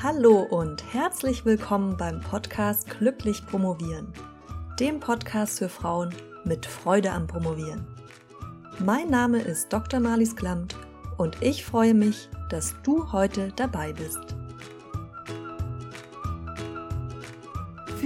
Hallo 0.00 0.42
und 0.42 0.94
herzlich 0.94 1.44
willkommen 1.44 1.96
beim 1.96 2.20
Podcast 2.20 2.88
Glücklich 2.88 3.44
Promovieren, 3.44 4.12
dem 4.78 5.00
Podcast 5.00 5.58
für 5.58 5.68
Frauen 5.68 6.14
mit 6.44 6.66
Freude 6.66 7.10
am 7.10 7.26
Promovieren. 7.26 7.84
Mein 8.78 9.10
Name 9.10 9.40
ist 9.40 9.72
Dr. 9.72 9.98
Marlies 9.98 10.36
Klamt 10.36 10.76
und 11.16 11.42
ich 11.42 11.64
freue 11.64 11.94
mich, 11.94 12.28
dass 12.48 12.76
du 12.84 13.10
heute 13.10 13.52
dabei 13.56 13.92
bist. 13.92 14.37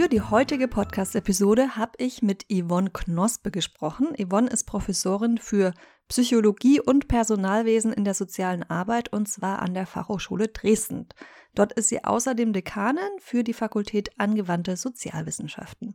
Für 0.02 0.08
die 0.08 0.20
heutige 0.20 0.66
Podcast-Episode 0.66 1.76
habe 1.76 1.92
ich 1.98 2.22
mit 2.22 2.46
Yvonne 2.50 2.90
Knospe 2.90 3.52
gesprochen. 3.52 4.08
Yvonne 4.18 4.50
ist 4.50 4.64
Professorin 4.64 5.38
für 5.38 5.74
Psychologie 6.08 6.80
und 6.80 7.06
Personalwesen 7.06 7.92
in 7.92 8.02
der 8.02 8.14
sozialen 8.14 8.64
Arbeit 8.64 9.12
und 9.12 9.28
zwar 9.28 9.62
an 9.62 9.74
der 9.74 9.86
Fachhochschule 9.86 10.48
Dresden. 10.48 11.06
Dort 11.54 11.72
ist 11.74 11.88
sie 11.88 12.02
außerdem 12.02 12.52
Dekanin 12.52 13.04
für 13.20 13.44
die 13.44 13.52
Fakultät 13.52 14.10
Angewandte 14.18 14.76
Sozialwissenschaften. 14.76 15.94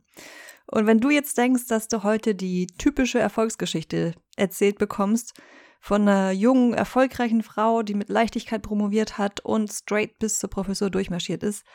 Und 0.66 0.86
wenn 0.86 1.00
du 1.00 1.10
jetzt 1.10 1.36
denkst, 1.36 1.66
dass 1.66 1.88
du 1.88 2.02
heute 2.02 2.34
die 2.34 2.66
typische 2.66 3.18
Erfolgsgeschichte 3.18 4.14
erzählt 4.38 4.78
bekommst, 4.78 5.34
von 5.80 6.08
einer 6.08 6.30
jungen, 6.30 6.72
erfolgreichen 6.72 7.42
Frau, 7.42 7.82
die 7.82 7.94
mit 7.94 8.08
Leichtigkeit 8.08 8.62
promoviert 8.62 9.18
hat 9.18 9.40
und 9.40 9.70
straight 9.70 10.18
bis 10.18 10.38
zur 10.38 10.48
Professur 10.48 10.88
durchmarschiert 10.88 11.42
ist, 11.42 11.66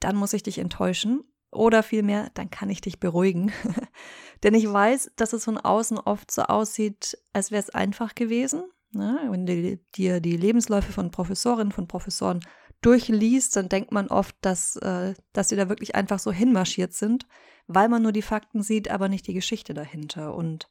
dann 0.00 0.16
muss 0.16 0.32
ich 0.32 0.42
dich 0.42 0.58
enttäuschen. 0.58 1.22
Oder 1.50 1.82
vielmehr, 1.82 2.30
dann 2.34 2.50
kann 2.50 2.68
ich 2.68 2.80
dich 2.80 3.00
beruhigen. 3.00 3.52
Denn 4.42 4.54
ich 4.54 4.70
weiß, 4.70 5.12
dass 5.16 5.32
es 5.32 5.44
von 5.44 5.56
außen 5.58 5.98
oft 5.98 6.30
so 6.30 6.42
aussieht, 6.42 7.18
als 7.32 7.50
wäre 7.50 7.62
es 7.62 7.70
einfach 7.70 8.14
gewesen. 8.14 8.64
Ne? 8.90 9.18
Wenn 9.30 9.46
du 9.46 9.78
dir 9.96 10.20
die 10.20 10.36
Lebensläufe 10.36 10.92
von 10.92 11.10
Professorinnen, 11.10 11.72
von 11.72 11.88
Professoren 11.88 12.40
durchliest, 12.82 13.56
dann 13.56 13.68
denkt 13.68 13.92
man 13.92 14.08
oft, 14.08 14.36
dass, 14.42 14.76
äh, 14.76 15.14
dass 15.32 15.48
sie 15.48 15.56
da 15.56 15.68
wirklich 15.68 15.94
einfach 15.94 16.18
so 16.18 16.30
hinmarschiert 16.30 16.92
sind, 16.92 17.26
weil 17.66 17.88
man 17.88 18.02
nur 18.02 18.12
die 18.12 18.22
Fakten 18.22 18.62
sieht, 18.62 18.90
aber 18.90 19.08
nicht 19.08 19.26
die 19.26 19.34
Geschichte 19.34 19.74
dahinter. 19.74 20.34
Und 20.34 20.68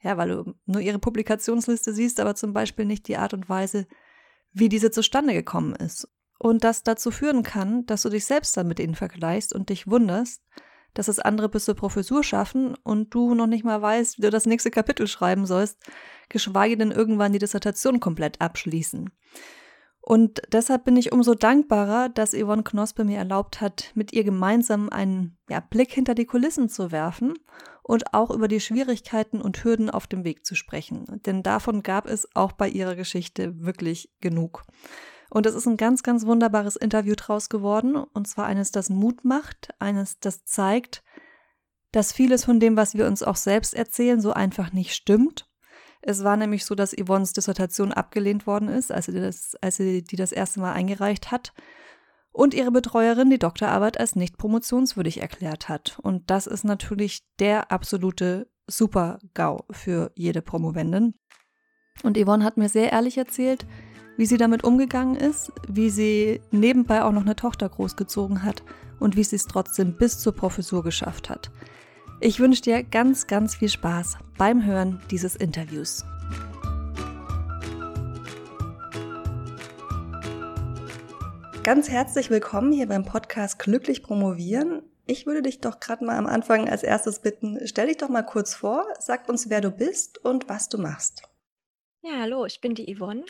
ja, 0.00 0.16
weil 0.16 0.28
du 0.28 0.54
nur 0.66 0.80
ihre 0.80 0.98
Publikationsliste 0.98 1.92
siehst, 1.92 2.20
aber 2.20 2.36
zum 2.36 2.52
Beispiel 2.52 2.84
nicht 2.84 3.06
die 3.08 3.16
Art 3.16 3.34
und 3.34 3.48
Weise, 3.48 3.86
wie 4.52 4.68
diese 4.68 4.90
zustande 4.90 5.34
gekommen 5.34 5.74
ist 5.74 6.08
und 6.42 6.64
das 6.64 6.82
dazu 6.82 7.12
führen 7.12 7.44
kann, 7.44 7.86
dass 7.86 8.02
du 8.02 8.08
dich 8.08 8.24
selbst 8.24 8.56
dann 8.56 8.66
mit 8.66 8.80
ihnen 8.80 8.96
vergleichst 8.96 9.54
und 9.54 9.68
dich 9.68 9.88
wunderst, 9.88 10.42
dass 10.92 11.06
es 11.06 11.20
andere 11.20 11.48
bis 11.48 11.66
zur 11.66 11.76
Professur 11.76 12.24
schaffen 12.24 12.74
und 12.82 13.14
du 13.14 13.36
noch 13.36 13.46
nicht 13.46 13.64
mal 13.64 13.80
weißt, 13.80 14.18
wie 14.18 14.22
du 14.22 14.30
das 14.30 14.44
nächste 14.44 14.72
Kapitel 14.72 15.06
schreiben 15.06 15.46
sollst, 15.46 15.78
geschweige 16.28 16.76
denn 16.76 16.90
irgendwann 16.90 17.32
die 17.32 17.38
Dissertation 17.38 18.00
komplett 18.00 18.40
abschließen. 18.40 19.10
Und 20.00 20.42
deshalb 20.50 20.84
bin 20.84 20.96
ich 20.96 21.12
umso 21.12 21.34
dankbarer, 21.36 22.08
dass 22.08 22.34
Yvonne 22.34 22.64
Knospe 22.64 23.04
mir 23.04 23.18
erlaubt 23.18 23.60
hat, 23.60 23.92
mit 23.94 24.12
ihr 24.12 24.24
gemeinsam 24.24 24.88
einen 24.88 25.38
ja, 25.48 25.60
Blick 25.60 25.92
hinter 25.92 26.16
die 26.16 26.26
Kulissen 26.26 26.68
zu 26.68 26.90
werfen 26.90 27.34
und 27.84 28.14
auch 28.14 28.30
über 28.32 28.48
die 28.48 28.58
Schwierigkeiten 28.58 29.40
und 29.40 29.62
Hürden 29.62 29.90
auf 29.90 30.08
dem 30.08 30.24
Weg 30.24 30.44
zu 30.44 30.56
sprechen. 30.56 31.20
Denn 31.24 31.44
davon 31.44 31.84
gab 31.84 32.06
es 32.06 32.26
auch 32.34 32.50
bei 32.50 32.68
ihrer 32.68 32.96
Geschichte 32.96 33.60
wirklich 33.60 34.10
genug. 34.20 34.64
Und 35.32 35.46
es 35.46 35.54
ist 35.54 35.66
ein 35.66 35.78
ganz, 35.78 36.02
ganz 36.02 36.26
wunderbares 36.26 36.76
Interview 36.76 37.14
draus 37.16 37.48
geworden. 37.48 37.96
Und 37.96 38.28
zwar 38.28 38.44
eines, 38.44 38.70
das 38.70 38.90
Mut 38.90 39.24
macht, 39.24 39.70
eines, 39.78 40.20
das 40.20 40.44
zeigt, 40.44 41.02
dass 41.90 42.12
vieles 42.12 42.44
von 42.44 42.60
dem, 42.60 42.76
was 42.76 42.94
wir 42.94 43.06
uns 43.06 43.22
auch 43.22 43.36
selbst 43.36 43.72
erzählen, 43.72 44.20
so 44.20 44.34
einfach 44.34 44.74
nicht 44.74 44.92
stimmt. 44.92 45.48
Es 46.02 46.22
war 46.22 46.36
nämlich 46.36 46.66
so, 46.66 46.74
dass 46.74 46.94
Yvonnes 46.94 47.32
Dissertation 47.32 47.94
abgelehnt 47.94 48.46
worden 48.46 48.68
ist, 48.68 48.92
als 48.92 49.06
sie, 49.06 49.18
das, 49.18 49.56
als 49.62 49.76
sie 49.76 50.04
die 50.04 50.16
das 50.16 50.32
erste 50.32 50.60
Mal 50.60 50.74
eingereicht 50.74 51.30
hat. 51.30 51.54
Und 52.30 52.52
ihre 52.52 52.70
Betreuerin 52.70 53.30
die 53.30 53.38
Doktorarbeit 53.38 53.98
als 53.98 54.14
nicht 54.14 54.36
promotionswürdig 54.36 55.22
erklärt 55.22 55.70
hat. 55.70 55.98
Und 56.02 56.28
das 56.30 56.46
ist 56.46 56.64
natürlich 56.64 57.22
der 57.38 57.72
absolute 57.72 58.50
Super-GAU 58.66 59.64
für 59.70 60.12
jede 60.14 60.42
Promovendin. 60.42 61.14
Und 62.02 62.18
Yvonne 62.18 62.44
hat 62.44 62.58
mir 62.58 62.68
sehr 62.68 62.92
ehrlich 62.92 63.16
erzählt, 63.16 63.66
wie 64.22 64.26
sie 64.26 64.36
damit 64.36 64.62
umgegangen 64.62 65.16
ist, 65.16 65.50
wie 65.66 65.90
sie 65.90 66.40
nebenbei 66.52 67.02
auch 67.02 67.10
noch 67.10 67.22
eine 67.22 67.34
Tochter 67.34 67.68
großgezogen 67.68 68.44
hat 68.44 68.62
und 69.00 69.16
wie 69.16 69.24
sie 69.24 69.34
es 69.34 69.48
trotzdem 69.48 69.96
bis 69.96 70.20
zur 70.20 70.32
Professur 70.32 70.84
geschafft 70.84 71.28
hat. 71.28 71.50
Ich 72.20 72.38
wünsche 72.38 72.62
dir 72.62 72.84
ganz, 72.84 73.26
ganz 73.26 73.56
viel 73.56 73.68
Spaß 73.68 74.18
beim 74.38 74.64
Hören 74.64 75.00
dieses 75.10 75.34
Interviews. 75.34 76.04
Ganz 81.64 81.88
herzlich 81.88 82.30
willkommen 82.30 82.70
hier 82.70 82.86
beim 82.86 83.04
Podcast 83.04 83.58
Glücklich 83.58 84.04
Promovieren. 84.04 84.82
Ich 85.04 85.26
würde 85.26 85.42
dich 85.42 85.60
doch 85.60 85.80
gerade 85.80 86.04
mal 86.04 86.16
am 86.16 86.28
Anfang 86.28 86.68
als 86.68 86.84
erstes 86.84 87.18
bitten, 87.22 87.58
stell 87.64 87.88
dich 87.88 87.96
doch 87.96 88.08
mal 88.08 88.22
kurz 88.22 88.54
vor, 88.54 88.86
sag 89.00 89.28
uns, 89.28 89.50
wer 89.50 89.60
du 89.60 89.72
bist 89.72 90.24
und 90.24 90.48
was 90.48 90.68
du 90.68 90.78
machst. 90.78 91.24
Ja, 92.02 92.20
hallo, 92.20 92.46
ich 92.46 92.60
bin 92.60 92.76
die 92.76 92.94
Yvonne 92.96 93.24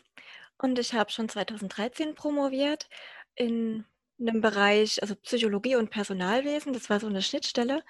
und 0.59 0.79
ich 0.79 0.95
habe 0.95 1.11
schon 1.11 1.29
2013 1.29 2.15
promoviert 2.15 2.89
in 3.35 3.85
einem 4.21 4.41
Bereich, 4.41 5.03
also 5.03 5.15
Psychologie 5.17 5.77
und 5.77 5.91
Personalwesen. 5.91 6.73
Das 6.73 6.91
war 6.91 7.01
so 7.01 7.07
eine 7.09 7.23
Schnittstelle. 7.23 7.83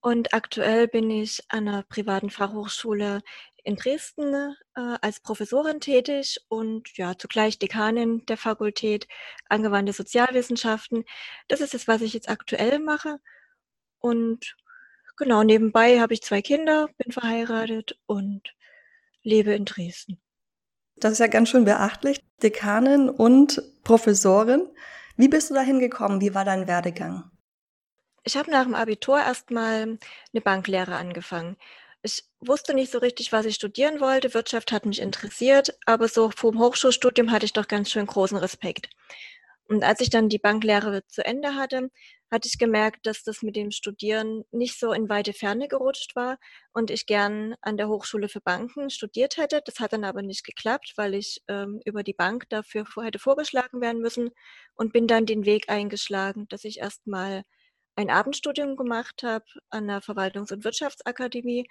Und 0.00 0.34
aktuell 0.34 0.86
bin 0.88 1.10
ich 1.10 1.42
an 1.48 1.66
einer 1.68 1.82
privaten 1.82 2.30
Fachhochschule 2.30 3.22
in 3.64 3.76
Dresden 3.76 4.54
äh, 4.76 4.96
als 5.00 5.20
Professorin 5.20 5.80
tätig 5.80 6.38
und 6.48 6.96
ja, 6.98 7.16
zugleich 7.16 7.58
Dekanin 7.58 8.24
der 8.26 8.36
Fakultät 8.36 9.08
Angewandte 9.48 9.94
Sozialwissenschaften. 9.94 11.04
Das 11.48 11.60
ist 11.62 11.74
das, 11.74 11.88
was 11.88 12.02
ich 12.02 12.12
jetzt 12.12 12.28
aktuell 12.28 12.78
mache. 12.78 13.18
Und 13.98 14.56
genau, 15.16 15.42
nebenbei 15.42 16.00
habe 16.00 16.14
ich 16.14 16.22
zwei 16.22 16.42
Kinder, 16.42 16.88
bin 16.98 17.10
verheiratet 17.12 17.98
und 18.06 18.54
lebe 19.22 19.54
in 19.54 19.64
Dresden. 19.64 20.20
Das 20.96 21.12
ist 21.12 21.18
ja 21.18 21.26
ganz 21.26 21.48
schön 21.48 21.64
beachtlich. 21.64 22.20
Dekanin 22.42 23.08
und 23.08 23.62
Professorin. 23.82 24.68
Wie 25.16 25.28
bist 25.28 25.50
du 25.50 25.54
dahin 25.54 25.78
gekommen? 25.78 26.20
Wie 26.20 26.34
war 26.34 26.44
dein 26.44 26.66
Werdegang? 26.66 27.30
Ich 28.24 28.36
habe 28.36 28.50
nach 28.50 28.64
dem 28.64 28.74
Abitur 28.74 29.18
erstmal 29.18 29.98
eine 30.32 30.40
Banklehre 30.42 30.96
angefangen. 30.96 31.56
Ich 32.02 32.24
wusste 32.40 32.74
nicht 32.74 32.90
so 32.90 32.98
richtig, 32.98 33.32
was 33.32 33.46
ich 33.46 33.54
studieren 33.54 34.00
wollte. 34.00 34.34
Wirtschaft 34.34 34.72
hat 34.72 34.86
mich 34.86 35.00
interessiert, 35.00 35.78
aber 35.86 36.08
so 36.08 36.30
vom 36.30 36.58
Hochschulstudium 36.58 37.30
hatte 37.30 37.46
ich 37.46 37.52
doch 37.52 37.68
ganz 37.68 37.90
schön 37.90 38.06
großen 38.06 38.36
Respekt. 38.36 38.88
Und 39.68 39.82
als 39.84 40.00
ich 40.00 40.10
dann 40.10 40.28
die 40.28 40.38
Banklehre 40.38 41.06
zu 41.06 41.24
Ende 41.24 41.54
hatte, 41.54 41.90
hatte 42.34 42.48
ich 42.48 42.58
gemerkt, 42.58 43.06
dass 43.06 43.22
das 43.22 43.42
mit 43.42 43.54
dem 43.54 43.70
Studieren 43.70 44.42
nicht 44.50 44.78
so 44.80 44.92
in 44.92 45.08
weite 45.08 45.32
Ferne 45.32 45.68
gerutscht 45.68 46.16
war 46.16 46.38
und 46.72 46.90
ich 46.90 47.06
gern 47.06 47.54
an 47.62 47.76
der 47.76 47.88
Hochschule 47.88 48.28
für 48.28 48.40
Banken 48.40 48.90
studiert 48.90 49.36
hätte. 49.36 49.62
Das 49.64 49.78
hat 49.78 49.92
dann 49.92 50.04
aber 50.04 50.20
nicht 50.20 50.44
geklappt, 50.44 50.94
weil 50.96 51.14
ich 51.14 51.42
ähm, 51.46 51.80
über 51.84 52.02
die 52.02 52.12
Bank 52.12 52.48
dafür 52.50 52.86
hätte 53.02 53.20
vorgeschlagen 53.20 53.80
werden 53.80 54.02
müssen 54.02 54.30
und 54.74 54.92
bin 54.92 55.06
dann 55.06 55.26
den 55.26 55.46
Weg 55.46 55.70
eingeschlagen, 55.70 56.48
dass 56.48 56.64
ich 56.64 56.80
erstmal 56.80 57.44
ein 57.94 58.10
Abendstudium 58.10 58.74
gemacht 58.74 59.22
habe 59.22 59.44
an 59.70 59.86
der 59.86 60.02
Verwaltungs- 60.02 60.52
und 60.52 60.64
Wirtschaftsakademie. 60.64 61.68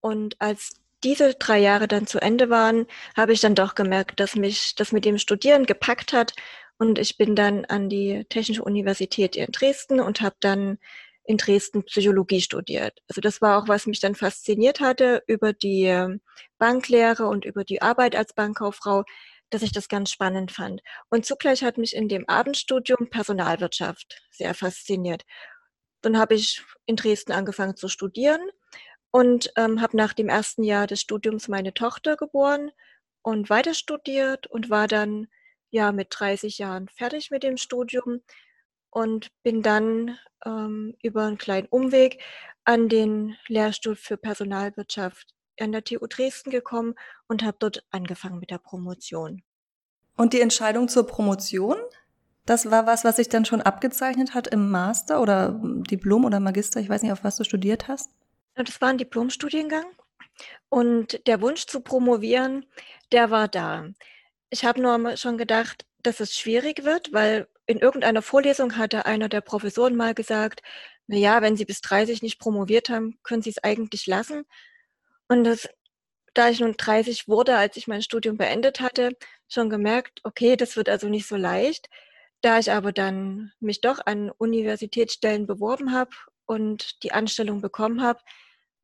Und 0.00 0.36
als 0.38 0.72
diese 1.02 1.34
drei 1.34 1.58
Jahre 1.58 1.88
dann 1.88 2.06
zu 2.06 2.20
Ende 2.20 2.50
waren, 2.50 2.86
habe 3.16 3.32
ich 3.32 3.40
dann 3.40 3.54
doch 3.54 3.74
gemerkt, 3.74 4.20
dass 4.20 4.36
mich 4.36 4.74
das 4.74 4.92
mit 4.92 5.06
dem 5.06 5.16
Studieren 5.16 5.64
gepackt 5.64 6.12
hat 6.12 6.34
und 6.78 6.98
ich 6.98 7.16
bin 7.16 7.36
dann 7.36 7.64
an 7.64 7.88
die 7.88 8.24
Technische 8.28 8.64
Universität 8.64 9.36
in 9.36 9.52
Dresden 9.52 10.00
und 10.00 10.20
habe 10.20 10.36
dann 10.40 10.78
in 11.24 11.38
Dresden 11.38 11.84
Psychologie 11.84 12.40
studiert. 12.40 13.00
Also 13.08 13.20
das 13.20 13.40
war 13.40 13.58
auch, 13.58 13.68
was 13.68 13.86
mich 13.86 14.00
dann 14.00 14.14
fasziniert 14.14 14.80
hatte 14.80 15.22
über 15.26 15.52
die 15.52 15.84
ähm, 15.84 16.20
Banklehre 16.58 17.26
und 17.26 17.44
über 17.44 17.64
die 17.64 17.80
Arbeit 17.80 18.14
als 18.14 18.34
Bankkauffrau, 18.34 19.04
dass 19.50 19.62
ich 19.62 19.72
das 19.72 19.88
ganz 19.88 20.10
spannend 20.10 20.52
fand. 20.52 20.82
Und 21.08 21.24
zugleich 21.24 21.62
hat 21.62 21.78
mich 21.78 21.94
in 21.94 22.08
dem 22.08 22.28
Abendstudium 22.28 23.08
Personalwirtschaft 23.08 24.22
sehr 24.30 24.52
fasziniert. 24.54 25.24
Dann 26.02 26.18
habe 26.18 26.34
ich 26.34 26.62
in 26.86 26.96
Dresden 26.96 27.32
angefangen 27.32 27.76
zu 27.76 27.88
studieren 27.88 28.40
und 29.10 29.50
ähm, 29.56 29.80
habe 29.80 29.96
nach 29.96 30.12
dem 30.12 30.28
ersten 30.28 30.64
Jahr 30.64 30.86
des 30.86 31.00
Studiums 31.00 31.48
meine 31.48 31.72
Tochter 31.72 32.16
geboren 32.16 32.70
und 33.22 33.48
weiter 33.48 33.72
studiert 33.72 34.46
und 34.48 34.68
war 34.68 34.88
dann 34.88 35.28
ja 35.74 35.92
mit 35.92 36.08
30 36.10 36.58
Jahren 36.58 36.88
fertig 36.88 37.30
mit 37.30 37.42
dem 37.42 37.56
Studium 37.56 38.20
und 38.90 39.30
bin 39.42 39.60
dann 39.60 40.16
ähm, 40.46 40.94
über 41.02 41.24
einen 41.24 41.36
kleinen 41.36 41.66
Umweg 41.66 42.22
an 42.64 42.88
den 42.88 43.36
Lehrstuhl 43.48 43.96
für 43.96 44.16
Personalwirtschaft 44.16 45.34
an 45.60 45.72
der 45.72 45.84
TU 45.84 46.06
Dresden 46.06 46.50
gekommen 46.50 46.94
und 47.28 47.42
habe 47.42 47.56
dort 47.60 47.84
angefangen 47.90 48.38
mit 48.38 48.50
der 48.50 48.58
Promotion. 48.58 49.42
Und 50.16 50.32
die 50.32 50.40
Entscheidung 50.40 50.88
zur 50.88 51.06
Promotion, 51.06 51.76
das 52.46 52.70
war 52.70 52.86
was, 52.86 53.04
was 53.04 53.16
sich 53.16 53.28
dann 53.28 53.44
schon 53.44 53.60
abgezeichnet 53.60 54.34
hat 54.34 54.46
im 54.46 54.70
Master 54.70 55.20
oder 55.20 55.60
Diplom 55.62 56.24
oder 56.24 56.40
Magister, 56.40 56.80
ich 56.80 56.88
weiß 56.88 57.02
nicht, 57.02 57.12
auf 57.12 57.24
was 57.24 57.36
du 57.36 57.44
studiert 57.44 57.88
hast? 57.88 58.10
Das 58.54 58.80
war 58.80 58.90
ein 58.90 58.98
Diplomstudiengang 58.98 59.86
und 60.68 61.26
der 61.26 61.40
Wunsch 61.40 61.66
zu 61.66 61.80
promovieren, 61.80 62.66
der 63.10 63.30
war 63.30 63.48
da. 63.48 63.88
Ich 64.54 64.64
habe 64.64 64.80
nur 64.80 65.16
schon 65.16 65.36
gedacht, 65.36 65.84
dass 66.04 66.20
es 66.20 66.36
schwierig 66.38 66.84
wird, 66.84 67.12
weil 67.12 67.48
in 67.66 67.80
irgendeiner 67.80 68.22
Vorlesung 68.22 68.76
hatte 68.76 69.04
einer 69.04 69.28
der 69.28 69.40
Professoren 69.40 69.96
mal 69.96 70.14
gesagt, 70.14 70.62
na 71.08 71.16
ja, 71.16 71.42
wenn 71.42 71.56
Sie 71.56 71.64
bis 71.64 71.80
30 71.80 72.22
nicht 72.22 72.38
promoviert 72.38 72.88
haben, 72.88 73.18
können 73.24 73.42
Sie 73.42 73.50
es 73.50 73.64
eigentlich 73.64 74.06
lassen. 74.06 74.44
Und 75.26 75.42
das, 75.42 75.68
da 76.34 76.50
ich 76.50 76.60
nun 76.60 76.74
30 76.76 77.26
wurde, 77.26 77.56
als 77.56 77.76
ich 77.76 77.88
mein 77.88 78.00
Studium 78.00 78.36
beendet 78.36 78.78
hatte, 78.80 79.16
schon 79.48 79.70
gemerkt, 79.70 80.20
okay, 80.22 80.54
das 80.54 80.76
wird 80.76 80.88
also 80.88 81.08
nicht 81.08 81.26
so 81.26 81.34
leicht. 81.34 81.88
Da 82.40 82.60
ich 82.60 82.70
aber 82.70 82.92
dann 82.92 83.50
mich 83.58 83.80
doch 83.80 84.06
an 84.06 84.30
Universitätsstellen 84.30 85.48
beworben 85.48 85.92
habe 85.92 86.12
und 86.46 87.02
die 87.02 87.10
Anstellung 87.10 87.60
bekommen 87.60 88.02
habe, 88.02 88.20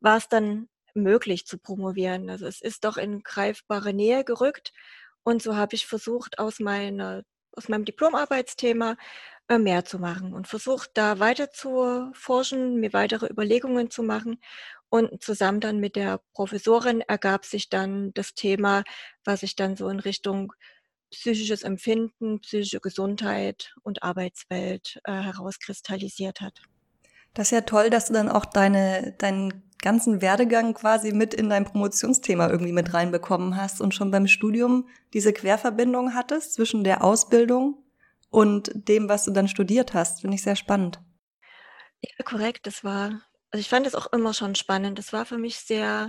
war 0.00 0.16
es 0.16 0.26
dann 0.26 0.68
möglich 0.94 1.46
zu 1.46 1.58
promovieren. 1.58 2.28
Also 2.28 2.46
es 2.46 2.60
ist 2.60 2.82
doch 2.82 2.96
in 2.96 3.22
greifbare 3.22 3.94
Nähe 3.94 4.24
gerückt. 4.24 4.72
Und 5.22 5.42
so 5.42 5.56
habe 5.56 5.74
ich 5.74 5.86
versucht, 5.86 6.38
aus, 6.38 6.60
meiner, 6.60 7.22
aus 7.52 7.68
meinem 7.68 7.84
Diplomarbeitsthema 7.84 8.96
äh, 9.48 9.58
mehr 9.58 9.84
zu 9.84 9.98
machen 9.98 10.32
und 10.32 10.48
versucht, 10.48 10.90
da 10.94 11.18
weiter 11.18 11.50
zu 11.50 12.10
forschen, 12.14 12.76
mir 12.80 12.92
weitere 12.92 13.26
Überlegungen 13.26 13.90
zu 13.90 14.02
machen. 14.02 14.40
Und 14.88 15.22
zusammen 15.22 15.60
dann 15.60 15.78
mit 15.80 15.96
der 15.96 16.20
Professorin 16.34 17.00
ergab 17.02 17.44
sich 17.44 17.68
dann 17.68 18.12
das 18.14 18.34
Thema, 18.34 18.82
was 19.24 19.40
sich 19.40 19.56
dann 19.56 19.76
so 19.76 19.88
in 19.88 20.00
Richtung 20.00 20.52
psychisches 21.10 21.62
Empfinden, 21.62 22.40
psychische 22.40 22.80
Gesundheit 22.80 23.74
und 23.82 24.02
Arbeitswelt 24.02 25.00
äh, 25.04 25.12
herauskristallisiert 25.12 26.40
hat. 26.40 26.60
Das 27.34 27.48
ist 27.48 27.52
ja 27.52 27.60
toll, 27.62 27.90
dass 27.90 28.06
du 28.06 28.12
dann 28.12 28.28
auch 28.28 28.44
deine, 28.44 29.14
deinen 29.18 29.62
ganzen 29.82 30.20
Werdegang 30.20 30.74
quasi 30.74 31.12
mit 31.12 31.32
in 31.34 31.48
dein 31.48 31.64
Promotionsthema 31.64 32.48
irgendwie 32.48 32.72
mit 32.72 32.92
reinbekommen 32.92 33.56
hast 33.56 33.80
und 33.80 33.94
schon 33.94 34.10
beim 34.10 34.26
Studium 34.26 34.88
diese 35.14 35.32
Querverbindung 35.32 36.14
hattest 36.14 36.54
zwischen 36.54 36.84
der 36.84 37.02
Ausbildung 37.02 37.82
und 38.30 38.70
dem, 38.74 39.08
was 39.08 39.24
du 39.24 39.30
dann 39.32 39.48
studiert 39.48 39.94
hast. 39.94 40.20
Finde 40.20 40.36
ich 40.36 40.42
sehr 40.42 40.56
spannend. 40.56 41.00
Ja, 42.02 42.24
korrekt. 42.24 42.66
Das 42.66 42.84
war, 42.84 43.22
also 43.50 43.60
ich 43.60 43.68
fand 43.68 43.86
es 43.86 43.94
auch 43.94 44.12
immer 44.12 44.34
schon 44.34 44.54
spannend. 44.54 44.98
Das 44.98 45.12
war 45.12 45.24
für 45.24 45.38
mich 45.38 45.56
sehr, 45.56 46.08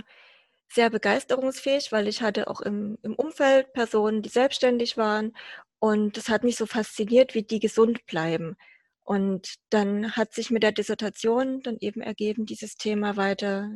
sehr 0.68 0.90
begeisterungsfähig, 0.90 1.92
weil 1.92 2.08
ich 2.08 2.22
hatte 2.22 2.48
auch 2.48 2.60
im, 2.60 2.98
im 3.02 3.14
Umfeld 3.14 3.72
Personen, 3.72 4.22
die 4.22 4.28
selbstständig 4.28 4.96
waren. 4.96 5.36
Und 5.78 6.16
das 6.16 6.28
hat 6.28 6.44
mich 6.44 6.56
so 6.56 6.66
fasziniert, 6.66 7.34
wie 7.34 7.42
die 7.42 7.58
gesund 7.58 8.06
bleiben. 8.06 8.56
Und 9.04 9.54
dann 9.70 10.12
hat 10.12 10.32
sich 10.32 10.50
mit 10.50 10.62
der 10.62 10.72
Dissertation 10.72 11.60
dann 11.62 11.76
eben 11.80 12.00
ergeben, 12.00 12.46
dieses 12.46 12.76
Thema 12.76 13.16
weiter, 13.16 13.70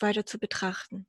weiter 0.00 0.24
zu 0.24 0.38
betrachten. 0.38 1.06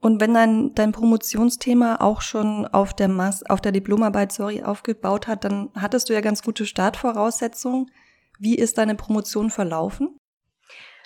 Und 0.00 0.20
wenn 0.20 0.34
dein, 0.34 0.74
dein 0.74 0.92
Promotionsthema 0.92 1.96
auch 2.00 2.20
schon 2.20 2.66
auf 2.66 2.94
der, 2.94 3.08
Mas 3.08 3.42
auf 3.44 3.62
der 3.62 3.72
Diplomarbeit 3.72 4.32
sorry, 4.32 4.62
aufgebaut 4.62 5.26
hat, 5.26 5.44
dann 5.44 5.70
hattest 5.74 6.08
du 6.08 6.12
ja 6.12 6.20
ganz 6.20 6.42
gute 6.42 6.66
Startvoraussetzungen. 6.66 7.90
Wie 8.38 8.56
ist 8.56 8.76
deine 8.76 8.96
Promotion 8.96 9.50
verlaufen? 9.50 10.18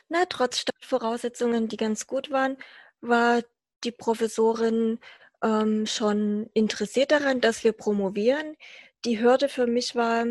Na, 0.09 0.25
trotz 0.29 0.59
Startvoraussetzungen, 0.59 1.69
die 1.69 1.77
ganz 1.77 2.07
gut 2.07 2.31
waren, 2.31 2.57
war 3.01 3.43
die 3.85 3.93
Professorin 3.93 4.99
ähm, 5.45 5.87
schon 5.87 6.51
interessiert 6.55 7.13
daran, 7.13 7.41
dass 7.41 7.63
wir 7.63 7.73
promovieren. 7.73 8.57
Die 9.05 9.21
Hürde 9.21 9.49
für 9.49 9.67
mich 9.67 9.95
war, 9.95 10.25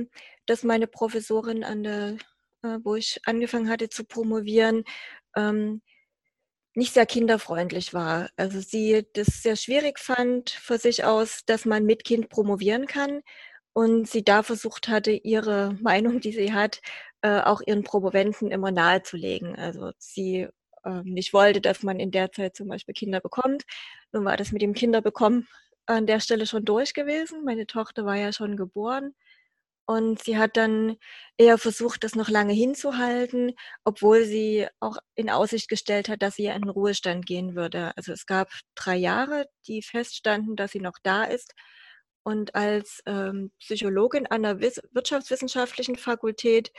dass 0.47 0.63
meine 0.63 0.87
Professorin 0.87 1.63
an 1.63 1.83
der, 1.83 2.17
äh, 2.63 2.79
wo 2.83 2.95
ich 2.95 3.19
angefangen 3.25 3.69
hatte 3.69 3.89
zu 3.89 4.05
promovieren, 4.05 4.83
ähm, 5.35 5.81
nicht 6.75 6.93
sehr 6.93 7.07
kinderfreundlich 7.07 7.93
war. 7.93 8.29
Also 8.37 8.59
sie 8.59 9.05
das 9.13 9.41
sehr 9.43 9.55
schwierig 9.55 9.99
fand 9.99 10.51
für 10.51 10.77
sich 10.77 11.03
aus, 11.03 11.43
dass 11.45 11.65
man 11.65 11.85
mit 11.85 12.03
Kind 12.03 12.29
promovieren 12.29 12.85
kann 12.85 13.21
und 13.73 14.07
sie 14.07 14.23
da 14.23 14.43
versucht 14.43 14.87
hatte, 14.87 15.11
ihre 15.11 15.73
Meinung, 15.81 16.19
die 16.21 16.31
sie 16.31 16.53
hat, 16.53 16.81
äh, 17.21 17.41
auch 17.41 17.61
ihren 17.65 17.83
Promoventen 17.83 18.51
immer 18.51 18.71
nahezulegen. 18.71 19.55
Also 19.55 19.91
sie 19.97 20.47
äh, 20.83 21.01
nicht 21.03 21.33
wollte, 21.33 21.61
dass 21.61 21.83
man 21.83 21.99
in 21.99 22.11
der 22.11 22.31
Zeit 22.31 22.55
zum 22.55 22.67
Beispiel 22.67 22.93
Kinder 22.93 23.21
bekommt. 23.21 23.63
Nun 24.11 24.25
war 24.25 24.37
das 24.37 24.51
mit 24.51 24.61
dem 24.61 24.73
Kinderbekommen 24.73 25.47
an 25.87 26.05
der 26.05 26.19
Stelle 26.19 26.45
schon 26.45 26.65
durch 26.65 26.93
gewesen. 26.93 27.43
Meine 27.43 27.65
Tochter 27.65 28.05
war 28.05 28.15
ja 28.15 28.33
schon 28.33 28.55
geboren. 28.57 29.15
Und 29.87 30.21
sie 30.21 30.37
hat 30.37 30.57
dann 30.57 30.97
eher 31.37 31.57
versucht, 31.57 32.03
das 32.03 32.13
noch 32.13 32.27
lange 32.27 32.51
hinzuhalten, 32.53 33.53
obwohl 33.85 34.25
sie 34.25 34.67
auch 34.81 34.97
in 35.15 35.29
Aussicht 35.29 35.69
gestellt 35.69 36.09
hat, 36.09 36.21
dass 36.21 36.35
sie 36.35 36.47
in 36.47 36.63
den 36.63 36.69
Ruhestand 36.69 37.25
gehen 37.25 37.55
würde. 37.55 37.93
Also 37.95 38.11
es 38.11 38.25
gab 38.25 38.49
drei 38.75 38.97
Jahre, 38.97 39.47
die 39.65 39.81
feststanden, 39.81 40.57
dass 40.57 40.71
sie 40.73 40.81
noch 40.81 40.97
da 41.03 41.23
ist. 41.23 41.53
Und 42.23 42.53
als 42.53 43.01
ähm, 43.05 43.51
Psychologin 43.59 44.27
an 44.27 44.43
der 44.43 44.59
Wirtschaftswissenschaftlichen 44.59 45.95
Fakultät 45.95 46.73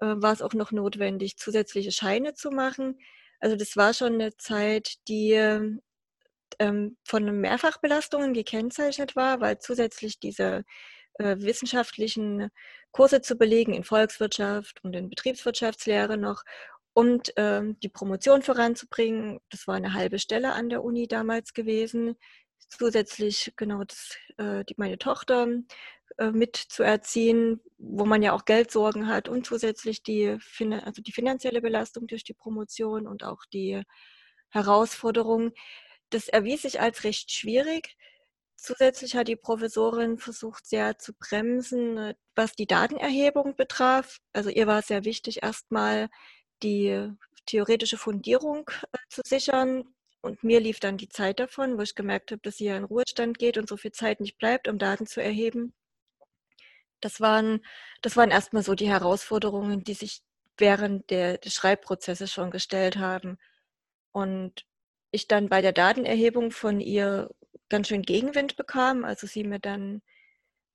äh, 0.00 0.06
war 0.06 0.32
es 0.32 0.42
auch 0.42 0.54
noch 0.54 0.70
notwendig, 0.70 1.36
zusätzliche 1.36 1.90
Scheine 1.90 2.34
zu 2.34 2.50
machen. 2.52 2.98
Also 3.40 3.56
das 3.56 3.76
war 3.76 3.94
schon 3.94 4.14
eine 4.14 4.36
Zeit, 4.36 4.94
die 5.08 5.32
ähm, 5.32 6.96
von 7.04 7.40
Mehrfachbelastungen 7.40 8.32
gekennzeichnet 8.32 9.16
war, 9.16 9.40
weil 9.40 9.58
zusätzlich 9.58 10.20
diese 10.20 10.64
äh, 11.18 11.36
wissenschaftlichen 11.38 12.50
Kurse 12.92 13.22
zu 13.22 13.36
belegen 13.36 13.74
in 13.74 13.84
Volkswirtschaft 13.84 14.82
und 14.84 14.94
in 14.94 15.08
Betriebswirtschaftslehre 15.08 16.16
noch 16.16 16.44
und 16.92 17.32
ähm, 17.36 17.78
die 17.80 17.88
Promotion 17.88 18.42
voranzubringen. 18.42 19.40
Das 19.50 19.66
war 19.66 19.74
eine 19.74 19.94
halbe 19.94 20.18
Stelle 20.18 20.52
an 20.52 20.68
der 20.68 20.82
Uni 20.84 21.08
damals 21.08 21.52
gewesen. 21.52 22.16
Zusätzlich 22.68 23.52
genau 23.56 23.84
das, 23.84 24.16
äh, 24.38 24.64
die, 24.64 24.74
meine 24.76 24.98
Tochter 24.98 25.48
äh, 26.18 26.30
mit 26.30 26.68
wo 27.78 28.04
man 28.04 28.22
ja 28.22 28.32
auch 28.32 28.44
Geldsorgen 28.44 29.08
hat 29.08 29.28
und 29.28 29.44
zusätzlich 29.46 30.02
die, 30.02 30.38
also 30.84 31.02
die 31.02 31.12
finanzielle 31.12 31.60
Belastung 31.60 32.06
durch 32.06 32.24
die 32.24 32.34
Promotion 32.34 33.06
und 33.08 33.24
auch 33.24 33.44
die 33.52 33.82
Herausforderung. 34.50 35.52
Das 36.10 36.28
erwies 36.28 36.62
sich 36.62 36.80
als 36.80 37.02
recht 37.04 37.32
schwierig. 37.32 37.96
Zusätzlich 38.64 39.14
hat 39.14 39.28
die 39.28 39.36
Professorin 39.36 40.16
versucht, 40.16 40.66
sehr 40.66 40.98
zu 40.98 41.12
bremsen, 41.12 41.98
äh, 41.98 42.14
was 42.34 42.54
die 42.54 42.66
Datenerhebung 42.66 43.56
betraf. 43.56 44.20
Also 44.32 44.48
ihr 44.48 44.66
war 44.66 44.78
es 44.78 44.86
sehr 44.86 45.04
wichtig, 45.04 45.42
erstmal 45.42 46.08
die 46.62 47.10
theoretische 47.44 47.98
Fundierung 47.98 48.70
äh, 48.92 48.96
zu 49.10 49.20
sichern. 49.22 49.84
Und 50.22 50.42
mir 50.44 50.60
lief 50.60 50.80
dann 50.80 50.96
die 50.96 51.10
Zeit 51.10 51.40
davon, 51.40 51.76
wo 51.76 51.82
ich 51.82 51.94
gemerkt 51.94 52.30
habe, 52.32 52.40
dass 52.40 52.56
sie 52.56 52.64
ja 52.64 52.76
in 52.78 52.84
Ruhestand 52.84 53.38
geht 53.38 53.58
und 53.58 53.68
so 53.68 53.76
viel 53.76 53.92
Zeit 53.92 54.20
nicht 54.20 54.38
bleibt, 54.38 54.66
um 54.66 54.78
Daten 54.78 55.06
zu 55.06 55.22
erheben. 55.22 55.74
Das 57.00 57.20
waren, 57.20 57.62
das 58.00 58.16
waren 58.16 58.30
erstmal 58.30 58.62
so 58.62 58.74
die 58.74 58.88
Herausforderungen, 58.88 59.84
die 59.84 59.92
sich 59.92 60.22
während 60.56 61.10
der, 61.10 61.36
des 61.36 61.52
Schreibprozesses 61.52 62.32
schon 62.32 62.50
gestellt 62.50 62.96
haben. 62.96 63.36
Und 64.12 64.64
ich 65.10 65.28
dann 65.28 65.50
bei 65.50 65.60
der 65.60 65.72
Datenerhebung 65.72 66.50
von 66.50 66.80
ihr 66.80 67.28
ganz 67.68 67.88
schön 67.88 68.02
Gegenwind 68.02 68.56
bekam, 68.56 69.04
also 69.04 69.26
sie 69.26 69.44
mir 69.44 69.58
dann 69.58 70.02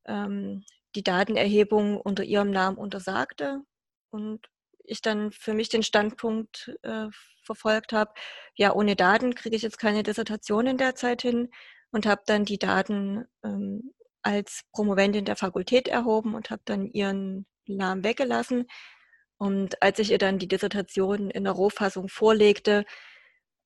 ähm, 0.05 0.63
die 0.95 1.03
Datenerhebung 1.03 1.99
unter 2.01 2.23
ihrem 2.23 2.51
Namen 2.51 2.77
untersagte 2.77 3.61
und 4.11 4.47
ich 4.83 5.01
dann 5.01 5.31
für 5.31 5.53
mich 5.53 5.69
den 5.69 5.83
Standpunkt 5.83 6.75
äh, 6.81 7.07
verfolgt 7.43 7.93
habe, 7.93 8.13
ja, 8.55 8.73
ohne 8.73 8.95
Daten 8.95 9.35
kriege 9.35 9.55
ich 9.55 9.61
jetzt 9.61 9.79
keine 9.79 10.03
Dissertation 10.03 10.67
in 10.67 10.77
der 10.77 10.95
Zeit 10.95 11.21
hin 11.21 11.49
und 11.91 12.05
habe 12.05 12.21
dann 12.25 12.45
die 12.45 12.59
Daten 12.59 13.25
ähm, 13.43 13.93
als 14.21 14.63
Promoventin 14.71 15.25
der 15.25 15.35
Fakultät 15.35 15.87
erhoben 15.87 16.35
und 16.35 16.49
habe 16.49 16.61
dann 16.65 16.87
ihren 16.87 17.45
Namen 17.67 18.03
weggelassen. 18.03 18.67
Und 19.37 19.81
als 19.81 19.99
ich 19.99 20.11
ihr 20.11 20.17
dann 20.17 20.39
die 20.39 20.47
Dissertation 20.47 21.29
in 21.29 21.45
der 21.45 21.53
Rohfassung 21.53 22.09
vorlegte, 22.09 22.85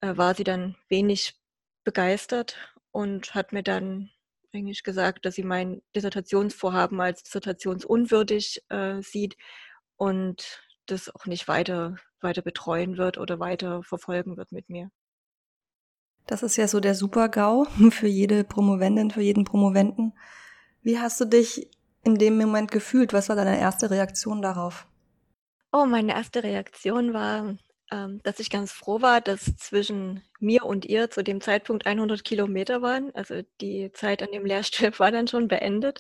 äh, 0.02 0.16
war 0.18 0.36
sie 0.36 0.44
dann 0.44 0.76
wenig 0.90 1.36
begeistert 1.84 2.73
und 2.94 3.36
hat 3.36 3.52
mir 3.52 3.64
dann 3.64 4.12
eigentlich 4.54 4.84
gesagt, 4.84 5.26
dass 5.26 5.36
sie 5.36 5.44
mein 5.44 5.82
Dissertationsvorhaben 5.96 7.02
als 7.02 7.24
dissertationsunwürdig 7.24 8.64
äh, 8.70 9.02
sieht 9.02 9.36
und 9.98 10.62
das 10.86 11.14
auch 11.14 11.26
nicht 11.26 11.48
weiter, 11.48 11.96
weiter 12.22 12.44
betreuen 12.44 12.98
wird 12.98 13.18
oder 13.18 13.40
weiter 13.40 13.84
verfolgen 13.84 14.38
wird 14.38 14.52
mit 14.52 14.70
mir. 14.70 14.92
Das 16.28 16.44
ist 16.44 16.56
ja 16.56 16.68
so 16.68 16.80
der 16.80 16.94
Super-GAU 16.96 17.66
für 17.90 18.08
jede 18.08 18.44
Promovendin, 18.44 19.12
für 19.12 19.22
jeden 19.22 19.44
Promoventen. 19.44 20.14
Wie 20.82 21.00
hast 21.00 21.20
du 21.20 21.26
dich 21.26 21.70
in 22.04 22.16
dem 22.16 22.38
Moment 22.38 22.70
gefühlt? 22.70 23.12
Was 23.12 23.28
war 23.28 23.36
deine 23.36 23.60
erste 23.60 23.90
Reaktion 23.90 24.42
darauf? 24.42 24.88
Oh, 25.72 25.86
meine 25.86 26.14
erste 26.14 26.44
Reaktion 26.44 27.14
war, 27.14 27.56
dass 28.24 28.40
ich 28.40 28.50
ganz 28.50 28.72
froh 28.72 29.02
war, 29.02 29.22
dass 29.22 29.56
zwischen 29.58 30.24
mir 30.40 30.66
und 30.66 30.86
ihr 30.86 31.10
zu 31.10 31.24
dem 31.24 31.42
Zeitpunkt 31.42 31.86
100 31.86 32.24
Kilometer 32.24 32.82
waren. 32.82 33.14
Also 33.16 33.42
die 33.62 33.92
Zeit 33.94 34.24
an 34.24 34.32
dem 34.32 34.46
Lehrstuhl 34.46 34.92
war 35.00 35.12
dann 35.12 35.28
schon 35.28 35.48
beendet. 35.48 36.00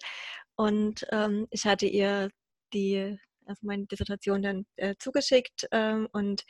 Und 0.55 1.05
ähm, 1.11 1.47
ich 1.51 1.65
hatte 1.65 1.85
ihr 1.85 2.29
die, 2.73 3.17
also 3.45 3.59
meine 3.65 3.85
Dissertation 3.85 4.41
dann 4.41 4.65
äh, 4.77 4.95
zugeschickt 4.99 5.67
ähm, 5.71 6.07
und 6.11 6.43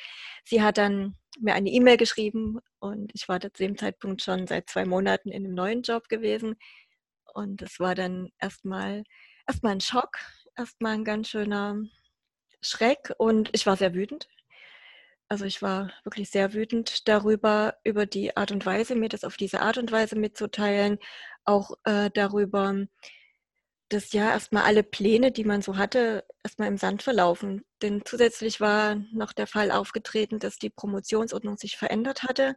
sie 0.45 0.61
hat 0.61 0.77
dann 0.77 1.17
mir 1.39 1.55
eine 1.55 1.69
E-Mail 1.69 1.97
geschrieben 1.97 2.59
und 2.79 3.11
ich 3.15 3.27
war 3.27 3.39
zu 3.39 3.49
dem 3.49 3.77
Zeitpunkt 3.77 4.21
schon 4.21 4.45
seit 4.47 4.69
zwei 4.69 4.85
Monaten 4.85 5.29
in 5.29 5.45
einem 5.45 5.55
neuen 5.55 5.81
Job 5.81 6.09
gewesen. 6.09 6.55
Und 7.33 7.61
das 7.61 7.79
war 7.79 7.95
dann 7.95 8.29
erstmal 8.39 9.03
erstmal 9.47 9.73
ein 9.73 9.81
Schock, 9.81 10.17
erstmal 10.55 10.93
ein 10.93 11.03
ganz 11.03 11.29
schöner 11.29 11.77
Schreck 12.61 13.13
und 13.17 13.49
ich 13.53 13.65
war 13.65 13.77
sehr 13.77 13.93
wütend. 13.93 14.27
Also 15.33 15.45
ich 15.45 15.63
war 15.63 15.89
wirklich 16.03 16.29
sehr 16.29 16.53
wütend 16.53 17.07
darüber, 17.07 17.77
über 17.83 18.05
die 18.05 18.37
Art 18.37 18.51
und 18.51 18.67
Weise, 18.67 18.93
mir 18.93 19.09
das 19.09 19.23
auf 19.23 19.35
diese 19.35 19.61
Art 19.61 19.79
und 19.79 19.91
Weise 19.91 20.15
mitzuteilen, 20.15 20.99
auch 21.43 21.71
äh, 21.85 22.11
darüber, 22.13 22.85
dass 23.89 24.13
ja 24.13 24.29
erstmal 24.29 24.61
alle 24.61 24.83
Pläne, 24.83 25.31
die 25.31 25.43
man 25.43 25.63
so 25.63 25.75
hatte, 25.75 26.23
erstmal 26.43 26.67
im 26.67 26.77
Sand 26.77 27.01
verlaufen. 27.01 27.65
Denn 27.81 28.03
zusätzlich 28.05 28.61
war 28.61 28.97
noch 29.11 29.33
der 29.33 29.47
Fall 29.47 29.71
aufgetreten, 29.71 30.37
dass 30.37 30.59
die 30.59 30.69
Promotionsordnung 30.69 31.57
sich 31.57 31.77
verändert 31.77 32.21
hatte. 32.21 32.55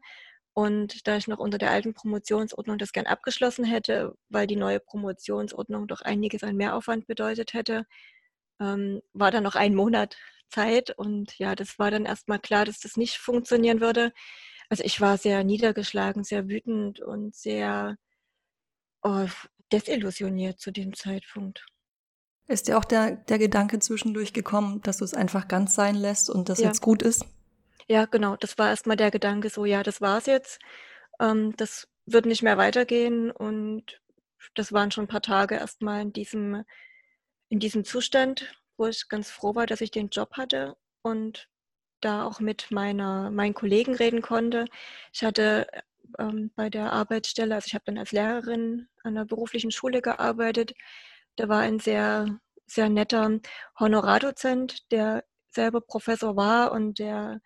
Und 0.53 1.09
da 1.09 1.17
ich 1.17 1.29
noch 1.29 1.39
unter 1.39 1.57
der 1.57 1.71
alten 1.71 1.95
Promotionsordnung 1.95 2.77
das 2.77 2.93
gern 2.93 3.07
abgeschlossen 3.07 3.65
hätte, 3.65 4.19
weil 4.29 4.47
die 4.47 4.57
neue 4.57 4.81
Promotionsordnung 4.81 5.87
doch 5.87 6.03
einiges 6.03 6.43
an 6.43 6.57
Mehraufwand 6.57 7.07
bedeutet 7.07 7.55
hätte, 7.55 7.87
ähm, 8.61 9.01
war 9.15 9.31
dann 9.31 9.45
noch 9.45 9.55
ein 9.55 9.75
Monat 9.75 10.19
Zeit. 10.49 10.91
Und 10.97 11.39
ja, 11.39 11.55
das 11.55 11.79
war 11.79 11.91
dann 11.91 12.07
erstmal 12.07 12.39
klar, 12.39 12.65
dass 12.65 12.81
das 12.81 12.97
nicht 12.97 13.19
funktionieren 13.19 13.81
würde. 13.81 14.13
Also 14.69 14.83
ich 14.85 15.01
war 15.01 15.19
sehr 15.19 15.45
niedergeschlagen, 15.45 16.25
sehr 16.25 16.49
wütend 16.49 17.01
und 17.01 17.35
sehr 17.35 17.97
oh, 19.03 19.27
desillusioniert 19.73 20.61
zu 20.61 20.71
dem 20.71 20.95
Zeitpunkt. 20.95 21.67
Ist 22.49 22.69
dir 22.69 22.79
auch 22.79 22.85
der, 22.85 23.17
der 23.17 23.39
Gedanke 23.39 23.79
zwischendurch 23.81 24.33
gekommen, 24.33 24.81
dass 24.83 24.99
du 24.99 25.05
es 25.05 25.15
einfach 25.15 25.49
ganz 25.49 25.75
sein 25.75 25.97
lässt 25.97 26.31
und 26.31 26.49
das 26.49 26.61
ja. 26.61 26.67
jetzt 26.67 26.81
gut 26.81 27.03
ist? 27.03 27.25
Ja, 27.89 28.05
genau. 28.07 28.37
Das 28.37 28.59
war 28.59 28.69
erstmal 28.69 28.97
der 28.97 29.11
Gedanke, 29.11 29.51
so, 29.51 29.65
ja, 29.65 29.83
das 29.83 30.01
war's 30.01 30.27
jetzt. 30.27 30.61
Ähm, 31.21 31.55
das 31.57 31.89
wird 32.05 32.27
nicht 32.27 32.43
mehr 32.43 32.57
weitergehen. 32.57 33.31
Und 33.31 34.01
das 34.55 34.73
waren 34.73 34.91
schon 34.91 35.05
ein 35.05 35.09
paar 35.09 35.23
Tage 35.23 35.57
erstmal 35.57 36.03
in 36.03 36.13
diesem, 36.13 36.65
in 37.49 37.59
diesem 37.59 37.85
Zustand, 37.85 38.55
wo 38.79 38.87
ich 38.87 39.09
ganz 39.09 39.31
froh 39.31 39.55
war, 39.55 39.67
dass 39.67 39.81
ich 39.81 39.91
den 39.91 40.09
Job 40.09 40.33
hatte 40.37 40.77
und 41.03 41.49
da 42.01 42.25
auch 42.25 42.41
mit 42.41 42.71
meiner, 42.71 43.31
meinen 43.31 43.55
Kollegen 43.55 43.95
reden 43.95 44.23
konnte. 44.23 44.67
Ich 45.13 45.25
hatte 45.25 45.67
ähm, 46.19 46.51
bei 46.55 46.71
der 46.71 46.93
Arbeitsstelle. 46.93 47.55
Also 47.55 47.67
ich 47.69 47.75
habe 47.75 47.85
dann 47.87 47.99
als 47.99 48.13
Lehrerin 48.13 48.89
an 49.03 49.17
einer 49.17 49.25
beruflichen 49.25 49.71
Schule 49.71 50.03
gearbeitet. 50.03 50.75
Da 51.37 51.49
war 51.49 51.61
ein 51.61 51.81
sehr, 51.81 52.39
sehr 52.67 52.89
netter 52.89 53.41
Honorardozent, 53.79 54.91
der 54.93 55.25
selber 55.51 55.81
Professor 55.81 56.37
war 56.37 56.73
und 56.73 56.99
der 56.99 57.41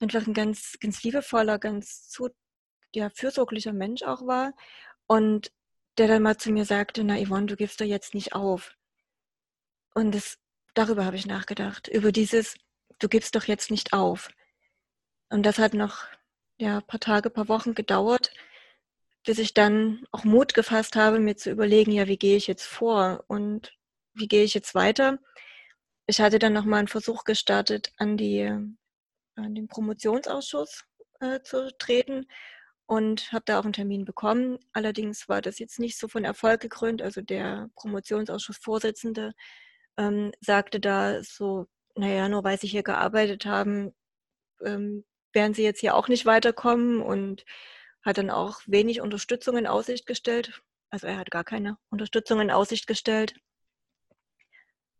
einfach 0.00 0.26
ein 0.26 0.34
ganz, 0.34 0.76
ganz 0.80 1.02
liebevoller, 1.02 1.58
ganz 1.58 2.08
zu, 2.08 2.28
ja, 2.94 3.10
fürsorglicher 3.10 3.72
Mensch 3.72 4.02
auch 4.02 4.26
war. 4.26 4.52
Und 5.06 5.52
der 5.98 6.08
dann 6.08 6.22
mal 6.22 6.36
zu 6.36 6.50
mir 6.52 6.64
sagte, 6.64 7.04
na 7.04 7.22
Yvonne, 7.22 7.46
du 7.46 7.56
gibst 7.56 7.80
doch 7.80 7.84
jetzt 7.86 8.14
nicht 8.14 8.34
auf. 8.34 8.74
Und 9.94 10.14
das, 10.14 10.38
darüber 10.74 11.04
habe 11.04 11.16
ich 11.16 11.26
nachgedacht, 11.26 11.88
über 11.88 12.12
dieses, 12.12 12.56
du 12.98 13.08
gibst 13.08 13.34
doch 13.34 13.44
jetzt 13.44 13.70
nicht 13.70 13.92
auf. 13.92 14.28
Und 15.30 15.44
das 15.44 15.58
hat 15.58 15.74
noch 15.74 16.04
ja, 16.58 16.80
paar 16.80 17.00
Tage, 17.00 17.30
paar 17.30 17.48
Wochen 17.48 17.74
gedauert, 17.74 18.32
bis 19.24 19.38
ich 19.38 19.54
dann 19.54 20.06
auch 20.12 20.24
Mut 20.24 20.54
gefasst 20.54 20.96
habe, 20.96 21.18
mir 21.18 21.36
zu 21.36 21.50
überlegen, 21.50 21.92
ja, 21.92 22.06
wie 22.06 22.18
gehe 22.18 22.36
ich 22.36 22.46
jetzt 22.46 22.66
vor 22.66 23.24
und 23.26 23.72
wie 24.12 24.28
gehe 24.28 24.44
ich 24.44 24.54
jetzt 24.54 24.74
weiter. 24.74 25.18
Ich 26.06 26.20
hatte 26.20 26.38
dann 26.38 26.52
nochmal 26.52 26.80
einen 26.80 26.88
Versuch 26.88 27.24
gestartet, 27.24 27.92
an, 27.96 28.16
die, 28.16 28.42
an 28.42 29.54
den 29.54 29.68
Promotionsausschuss 29.68 30.84
äh, 31.20 31.40
zu 31.40 31.76
treten 31.78 32.26
und 32.86 33.32
habe 33.32 33.44
da 33.46 33.58
auch 33.58 33.64
einen 33.64 33.72
Termin 33.72 34.04
bekommen. 34.04 34.58
Allerdings 34.72 35.28
war 35.28 35.40
das 35.40 35.58
jetzt 35.58 35.78
nicht 35.78 35.98
so 35.98 36.06
von 36.06 36.24
Erfolg 36.24 36.60
gekrönt. 36.60 37.00
Also 37.00 37.22
der 37.22 37.70
Promotionsausschussvorsitzende 37.76 39.32
ähm, 39.96 40.32
sagte 40.40 40.80
da 40.80 41.22
so, 41.22 41.66
naja, 41.96 42.28
nur 42.28 42.44
weil 42.44 42.58
Sie 42.58 42.66
hier 42.66 42.82
gearbeitet 42.82 43.46
haben, 43.46 43.94
ähm, 44.62 45.04
werden 45.34 45.54
sie 45.54 45.62
jetzt 45.62 45.80
hier 45.80 45.94
auch 45.94 46.08
nicht 46.08 46.26
weiterkommen 46.26 47.02
und 47.02 47.44
hat 48.02 48.18
dann 48.18 48.30
auch 48.30 48.60
wenig 48.66 49.00
Unterstützung 49.00 49.56
in 49.56 49.66
Aussicht 49.66 50.06
gestellt. 50.06 50.62
Also 50.90 51.06
er 51.06 51.18
hat 51.18 51.30
gar 51.30 51.44
keine 51.44 51.78
Unterstützung 51.90 52.40
in 52.40 52.50
Aussicht 52.50 52.86
gestellt. 52.86 53.34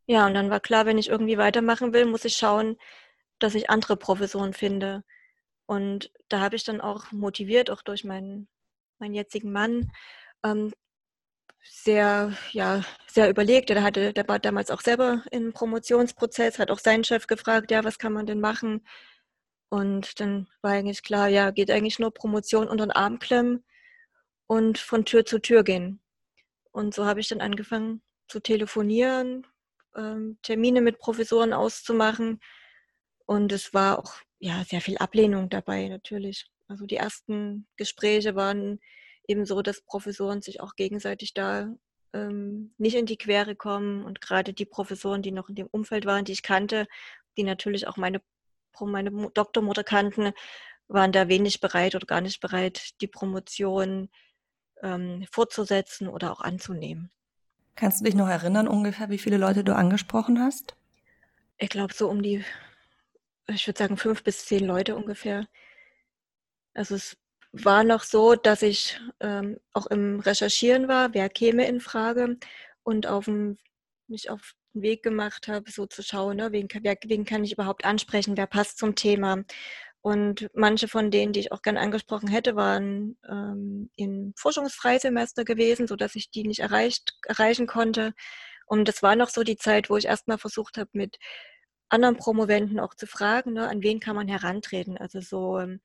Ja, 0.07 0.27
und 0.27 0.35
dann 0.35 0.51
war 0.51 0.61
klar, 0.61 0.87
wenn 0.87 0.99
ich 0.99 1.09
irgendwie 1.09 1.39
weitermachen 1.39 1.93
will, 1.93 2.05
muss 2.07 2.25
ich 2.25 2.37
schauen, 2.37 2.77
dass 3.39 3.55
ich 3.55 3.71
andere 3.71 3.97
Professoren 3.97 4.53
finde. 4.53 5.03
Und 5.67 6.11
da 6.29 6.41
habe 6.41 6.57
ich 6.57 6.65
dann 6.65 6.81
auch 6.81 7.11
motiviert, 7.13 7.71
auch 7.71 7.83
durch 7.83 8.05
meinen, 8.05 8.49
meinen 8.99 9.15
jetzigen 9.15 9.51
Mann, 9.53 9.91
ähm, 10.45 10.73
sehr, 11.65 12.33
ja, 12.53 12.83
sehr 13.07 13.31
überlegt. 13.31 13.71
Der, 13.71 13.83
hatte, 13.83 14.13
der 14.13 14.29
war 14.29 14.39
damals 14.39 14.71
auch 14.71 14.81
selber 14.81 15.25
im 15.31 15.53
Promotionsprozess, 15.53 16.59
hat 16.59 16.71
auch 16.71 16.79
seinen 16.79 17.05
Chef 17.05 17.27
gefragt, 17.27 17.71
ja, 17.71 17.85
was 17.85 17.99
kann 17.99 18.13
man 18.13 18.27
denn 18.27 18.41
machen? 18.41 18.87
Und 19.71 20.21
dann 20.21 20.49
war 20.63 20.73
eigentlich 20.73 21.03
klar, 21.03 21.29
ja, 21.29 21.51
geht 21.51 21.71
eigentlich 21.71 21.99
nur 21.99 22.13
Promotion 22.13 22.69
unter 22.69 22.87
den 22.87 22.93
Arm 22.93 23.19
klemmen 23.19 23.65
und 24.47 24.79
von 24.79 25.05
Tür 25.05 25.25
zu 25.25 25.41
Tür 25.41 25.65
gehen. 25.65 26.01
Und 26.71 26.95
so 26.95 27.07
habe 27.07 27.21
ich 27.21 27.29
dann 27.29 27.41
angefangen 27.41 28.03
zu 28.29 28.41
telefonieren, 28.41 29.47
ähm, 29.97 30.39
Termine 30.43 30.81
mit 30.81 30.99
Professoren 30.99 31.53
auszumachen. 31.53 32.41
Und 33.27 33.53
es 33.53 33.73
war 33.75 33.99
auch 33.99 34.15
ja, 34.39 34.65
sehr 34.65 34.81
viel 34.81 34.99
Ablehnung 34.99 35.49
dabei 35.49 35.89
natürlich. 35.89 36.47
Also 36.69 36.87
die 36.87 36.97
ersten 36.97 37.67
Gespräche 37.77 38.35
waren 38.35 38.81
eben 39.27 39.47
so, 39.47 39.63
dass 39.63 39.83
Professoren 39.83 40.43
sich 40.43 40.61
auch 40.61 40.75
gegenseitig 40.77 41.35
da 41.35 41.75
ähm, 42.13 42.75
nicht 42.79 42.97
in 42.97 43.07
die 43.07 43.19
Quere 43.19 43.57
kommen. 43.57 44.05
Und 44.05 44.21
gerade 44.21 44.53
die 44.53 44.67
Professoren, 44.67 45.23
die 45.23 45.33
noch 45.33 45.49
in 45.49 45.55
dem 45.55 45.67
Umfeld 45.67 46.07
waren, 46.07 46.25
die 46.25 46.33
ich 46.33 46.43
kannte, 46.43 46.87
die 47.37 47.45
natürlich 47.45 47.87
auch 47.87 47.97
meine 47.97 48.21
meine 48.81 49.13
Doktormutter 49.31 49.85
kannten, 49.85 50.33
waren 50.89 51.13
da 51.13 51.29
wenig 51.29 51.61
bereit 51.61 51.95
oder 51.95 52.07
gar 52.07 52.21
nicht 52.21 52.41
bereit, 52.41 53.01
die 53.01 53.07
Promotion 53.07 54.09
ähm, 54.83 55.25
fortzusetzen 55.31 56.09
oder 56.09 56.33
auch 56.33 56.41
anzunehmen. 56.41 57.11
Kannst 57.77 58.01
du 58.01 58.05
dich 58.05 58.15
noch 58.15 58.29
erinnern 58.29 58.69
ungefähr, 58.69 59.11
wie 59.11 59.19
viele 59.19 59.37
Leute 59.37 59.65
du 59.65 59.75
angesprochen 59.75 60.41
hast? 60.41 60.77
Ich 61.59 61.69
glaube 61.69 61.95
so 61.95 62.09
um 62.09 62.23
die, 62.23 62.45
ich 63.49 63.67
würde 63.67 63.79
sagen 63.79 63.97
fünf 63.97 64.23
bis 64.23 64.45
zehn 64.45 64.65
Leute 64.65 64.97
ungefähr. 64.97 65.47
Also 66.75 66.97
es 66.97 67.17
war 67.63 67.85
noch 67.85 68.03
so, 68.03 68.35
dass 68.35 68.63
ich 68.63 69.01
ähm, 69.21 69.59
auch 69.73 69.87
im 69.87 70.21
Recherchieren 70.21 70.89
war, 70.89 71.15
wer 71.15 71.29
käme 71.29 71.67
in 71.67 71.81
Frage 71.81 72.37
und 72.83 73.07
auf 73.07 73.27
dem, 73.27 73.59
mich 74.09 74.29
auf 74.31 74.55
Weg 74.73 75.05
gemacht 75.05 75.47
habe, 75.47 75.71
so 75.71 75.87
zu 75.87 76.03
schauen, 76.03 76.39
ne, 76.39 76.51
wen, 76.51 76.67
wer, 76.83 76.97
wen 77.05 77.25
kann 77.25 77.45
ich 77.45 77.53
überhaupt 77.53 77.85
ansprechen, 77.85 78.37
wer 78.37 78.49
passt 78.49 78.79
zum 78.79 78.97
Thema. 78.97 79.45
Und 80.01 80.51
manche 80.53 80.89
von 80.89 81.11
denen, 81.11 81.33
die 81.33 81.41
ich 81.41 81.53
auch 81.53 81.63
gerne 81.63 81.81
angesprochen 81.81 82.29
hätte, 82.29 82.57
waren 82.57 83.17
ähm, 83.29 83.89
in 83.97 84.35
Forschungsfreisemester 84.37 85.45
gewesen, 85.45 85.87
sodass 85.87 86.17
ich 86.17 86.31
die 86.31 86.43
nicht 86.43 86.61
erreicht, 86.61 87.15
erreichen 87.27 87.67
konnte. 87.67 88.15
Und 88.67 88.89
das 88.89 89.03
war 89.03 89.17
noch 89.17 89.31
so 89.31 89.45
die 89.45 89.57
Zeit, 89.57 89.89
wo 89.91 89.97
ich 89.97 90.07
erstmal 90.07 90.39
versucht 90.39 90.77
habe, 90.77 90.91
mit 90.93 91.19
anderen 91.89 92.17
Promoventen 92.17 92.81
auch 92.81 92.95
zu 92.95 93.07
fragen, 93.07 93.53
ne, 93.55 93.69
an 93.69 93.83
wen 93.83 94.01
kann 94.01 94.17
man 94.17 94.29
herantreten. 94.29 94.99
Also 94.99 95.21
so 95.21 95.61
ähm, 95.61 95.81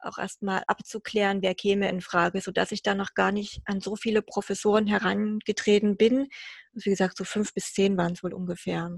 auch 0.00 0.18
erstmal 0.18 0.62
abzuklären, 0.66 1.42
wer 1.42 1.54
käme 1.54 1.88
in 1.88 2.00
Frage, 2.00 2.40
sodass 2.40 2.72
ich 2.72 2.82
da 2.82 2.94
noch 2.94 3.14
gar 3.14 3.32
nicht 3.32 3.60
an 3.64 3.80
so 3.80 3.96
viele 3.96 4.22
Professoren 4.22 4.86
herangetreten 4.86 5.96
bin. 5.96 6.28
wie 6.72 6.90
gesagt, 6.90 7.16
so 7.16 7.24
fünf 7.24 7.54
bis 7.54 7.72
zehn 7.72 7.96
waren 7.96 8.12
es 8.12 8.22
wohl 8.22 8.34
ungefähr, 8.34 8.90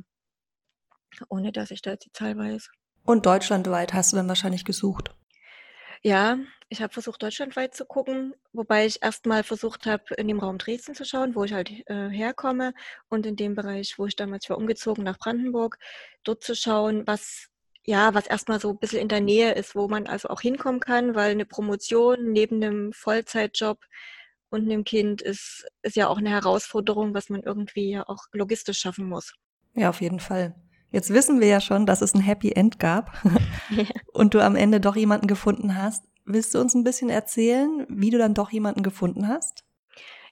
ohne 1.28 1.52
dass 1.52 1.70
ich 1.70 1.82
da 1.82 1.92
jetzt 1.92 2.06
die 2.06 2.12
Zahl 2.12 2.36
weiß. 2.36 2.70
Und 3.04 3.26
deutschlandweit 3.26 3.94
hast 3.94 4.12
du 4.12 4.16
dann 4.16 4.28
wahrscheinlich 4.28 4.64
gesucht? 4.64 5.14
Ja, 6.02 6.38
ich 6.68 6.82
habe 6.82 6.92
versucht, 6.92 7.22
deutschlandweit 7.22 7.74
zu 7.74 7.84
gucken, 7.84 8.34
wobei 8.52 8.86
ich 8.86 9.02
erstmal 9.02 9.42
versucht 9.42 9.86
habe, 9.86 10.14
in 10.14 10.28
dem 10.28 10.38
Raum 10.38 10.58
Dresden 10.58 10.94
zu 10.94 11.04
schauen, 11.04 11.34
wo 11.34 11.44
ich 11.44 11.52
halt 11.52 11.70
äh, 11.86 12.08
herkomme 12.08 12.74
und 13.08 13.26
in 13.26 13.36
dem 13.36 13.54
Bereich, 13.54 13.98
wo 13.98 14.06
ich 14.06 14.14
damals 14.14 14.48
war, 14.48 14.58
umgezogen 14.58 15.02
nach 15.02 15.18
Brandenburg, 15.18 15.78
dort 16.22 16.44
zu 16.44 16.54
schauen, 16.54 17.06
was 17.06 17.48
ja, 17.88 18.12
was 18.12 18.26
erstmal 18.26 18.60
so 18.60 18.68
ein 18.68 18.78
bisschen 18.78 19.00
in 19.00 19.08
der 19.08 19.22
Nähe 19.22 19.52
ist, 19.52 19.74
wo 19.74 19.88
man 19.88 20.06
also 20.06 20.28
auch 20.28 20.42
hinkommen 20.42 20.78
kann, 20.78 21.14
weil 21.14 21.30
eine 21.30 21.46
Promotion 21.46 22.32
neben 22.32 22.62
einem 22.62 22.92
Vollzeitjob 22.92 23.82
und 24.50 24.64
einem 24.64 24.84
Kind 24.84 25.22
ist, 25.22 25.66
ist 25.80 25.96
ja 25.96 26.08
auch 26.08 26.18
eine 26.18 26.28
Herausforderung, 26.28 27.14
was 27.14 27.30
man 27.30 27.42
irgendwie 27.42 27.98
auch 27.98 28.26
logistisch 28.32 28.78
schaffen 28.78 29.08
muss. 29.08 29.32
Ja, 29.74 29.88
auf 29.88 30.02
jeden 30.02 30.20
Fall. 30.20 30.54
Jetzt 30.90 31.14
wissen 31.14 31.40
wir 31.40 31.48
ja 31.48 31.62
schon, 31.62 31.86
dass 31.86 32.02
es 32.02 32.12
ein 32.12 32.20
Happy 32.20 32.52
End 32.52 32.78
gab 32.78 33.10
und 34.12 34.34
du 34.34 34.44
am 34.44 34.54
Ende 34.54 34.80
doch 34.80 34.94
jemanden 34.94 35.26
gefunden 35.26 35.74
hast. 35.74 36.04
Willst 36.26 36.54
du 36.54 36.60
uns 36.60 36.74
ein 36.74 36.84
bisschen 36.84 37.08
erzählen, 37.08 37.86
wie 37.88 38.10
du 38.10 38.18
dann 38.18 38.34
doch 38.34 38.50
jemanden 38.50 38.82
gefunden 38.82 39.28
hast? 39.28 39.64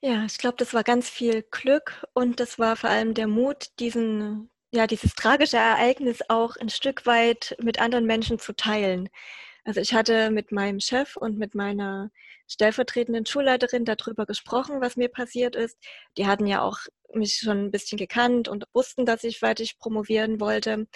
Ja, 0.02 0.26
ich 0.26 0.36
glaube, 0.36 0.58
das 0.58 0.74
war 0.74 0.84
ganz 0.84 1.08
viel 1.08 1.42
Glück 1.50 2.06
und 2.12 2.38
das 2.38 2.58
war 2.58 2.76
vor 2.76 2.90
allem 2.90 3.14
der 3.14 3.28
Mut, 3.28 3.70
diesen 3.80 4.50
ja, 4.72 4.86
dieses 4.86 5.14
tragische 5.14 5.56
Ereignis 5.56 6.20
auch 6.28 6.56
ein 6.56 6.68
Stück 6.68 7.06
weit 7.06 7.56
mit 7.62 7.80
anderen 7.80 8.06
Menschen 8.06 8.38
zu 8.38 8.54
teilen. 8.54 9.08
Also 9.64 9.80
ich 9.80 9.94
hatte 9.94 10.30
mit 10.30 10.52
meinem 10.52 10.80
Chef 10.80 11.16
und 11.16 11.38
mit 11.38 11.54
meiner 11.54 12.10
stellvertretenden 12.48 13.26
Schulleiterin 13.26 13.84
darüber 13.84 14.26
gesprochen, 14.26 14.80
was 14.80 14.96
mir 14.96 15.08
passiert 15.08 15.56
ist. 15.56 15.76
Die 16.16 16.26
hatten 16.26 16.46
ja 16.46 16.62
auch 16.62 16.78
mich 17.12 17.38
schon 17.38 17.66
ein 17.66 17.70
bisschen 17.70 17.98
gekannt 17.98 18.48
und 18.48 18.64
wussten, 18.72 19.06
dass 19.06 19.24
ich 19.24 19.42
weiter 19.42 19.64
promovieren 19.78 20.40
wollte 20.40 20.86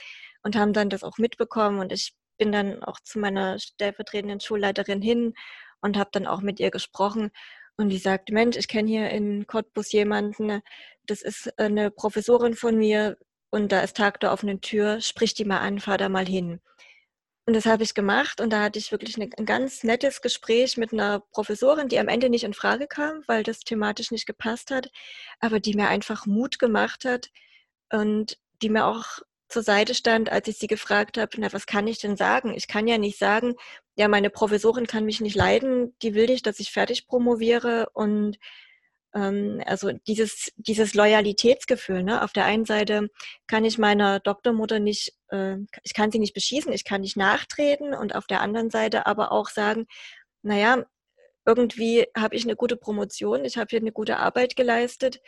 und 0.43 0.57
haben 0.57 0.73
dann 0.73 0.91
das 0.91 1.03
auch 1.03 1.19
mitbekommen. 1.19 1.81
Und 1.81 1.93
ich 1.93 2.15
bin 2.39 2.53
dann 2.53 2.83
auch 2.85 3.01
zu 3.01 3.19
meiner 3.19 3.59
stellvertretenden 3.59 4.41
Schulleiterin 4.41 5.03
hin 5.03 5.35
und 5.81 5.97
habe 5.97 6.11
dann 6.13 6.27
auch 6.27 6.41
mit 6.41 6.61
ihr 6.61 6.71
gesprochen. 6.71 7.31
Und 7.77 7.89
die 7.89 7.99
sagt, 7.99 8.31
Mensch, 8.31 8.57
ich 8.57 8.69
kenne 8.69 8.89
hier 8.89 9.11
in 9.11 9.47
Cottbus 9.47 9.91
jemanden, 9.93 10.61
das 11.07 11.23
ist 11.23 11.59
eine 11.59 11.91
Professorin 11.91 12.55
von 12.55 12.77
mir 12.77 13.17
und 13.51 13.73
da 13.73 13.81
ist 13.83 13.97
Tag 13.97 14.21
der 14.21 14.33
offenen 14.33 14.61
Tür, 14.61 15.01
sprich 15.01 15.35
die 15.35 15.45
mal 15.45 15.59
an, 15.59 15.81
fahr 15.81 15.99
da 15.99 16.09
mal 16.09 16.27
hin. 16.27 16.61
Und 17.47 17.55
das 17.55 17.67
habe 17.67 17.83
ich 17.83 17.95
gemacht 17.95 18.41
und 18.41 18.51
da 18.51 18.63
hatte 18.63 18.79
ich 18.79 18.93
wirklich 18.93 19.17
ein 19.19 19.47
ganz 19.47 19.83
nettes 19.83 20.21
Gespräch 20.23 20.77
mit 20.77 20.93
einer 20.93 21.21
Professorin, 21.33 21.89
die 21.89 21.99
am 21.99 22.09
Ende 22.09 22.31
nicht 22.31 22.45
in 22.45 22.55
Frage 22.55 22.87
kam, 22.87 23.23
weil 23.27 23.43
das 23.43 23.61
thematisch 23.61 24.13
nicht 24.13 24.27
gepasst 24.27 24.71
hat, 24.71 24.91
aber 25.41 25.59
die 25.59 25.75
mir 25.75 25.89
einfach 25.89 26.27
Mut 26.27 26.59
gemacht 26.59 27.05
hat 27.05 27.31
und 27.91 28.39
die 28.63 28.69
mir 28.69 28.87
auch 28.87 29.05
zur 29.49 29.63
Seite 29.63 29.95
stand, 29.95 30.31
als 30.31 30.47
ich 30.47 30.59
sie 30.59 30.69
gefragt 30.69 31.19
habe, 31.19 31.31
na, 31.39 31.53
was 31.53 31.67
kann 31.67 31.89
ich 31.89 31.99
denn 31.99 32.17
sagen? 32.17 32.55
Ich 32.55 32.69
kann 32.69 32.87
ja 32.87 32.99
nicht 32.99 33.19
sagen, 33.19 33.55
ja, 33.97 34.07
meine 34.07 34.31
Professorin 34.31 34.87
kann 34.87 35.05
mich 35.05 35.21
nicht 35.21 35.35
leiden, 35.35 35.97
die 36.03 36.15
will 36.15 36.27
nicht, 36.27 36.47
dass 36.47 36.61
ich 36.61 36.71
fertig 36.71 37.09
promoviere 37.09 37.89
und 37.95 38.39
also 39.13 39.91
dieses, 40.07 40.53
dieses 40.57 40.95
Loyalitätsgefühl. 40.95 42.03
Ne? 42.03 42.23
Auf 42.23 42.33
der 42.33 42.45
einen 42.45 42.65
Seite 42.65 43.09
kann 43.47 43.65
ich 43.65 43.79
meiner 43.79 44.21
Doktormutter 44.21 44.79
nicht, 44.79 45.15
äh, 45.31 45.57
ich 45.83 45.95
kann 45.95 46.13
sie 46.13 46.19
nicht 46.19 46.35
beschießen, 46.35 46.73
ich 46.73 46.85
kann 46.85 47.01
nicht 47.01 47.17
nachtreten 47.17 47.95
und 47.95 48.15
auf 48.15 48.27
der 48.27 48.41
anderen 48.41 48.71
Seite 48.71 49.07
aber 49.07 49.33
auch 49.33 49.49
sagen, 49.49 49.87
naja, 50.43 50.85
irgendwie 51.45 52.07
habe 52.17 52.37
ich 52.37 52.45
eine 52.45 52.57
gute 52.57 52.77
Promotion, 52.77 53.45
ich 53.45 53.57
habe 53.57 53.69
hier 53.71 53.81
eine 53.81 53.93
gute 53.93 54.19
Arbeit 54.19 54.57
geleistet 54.57 55.21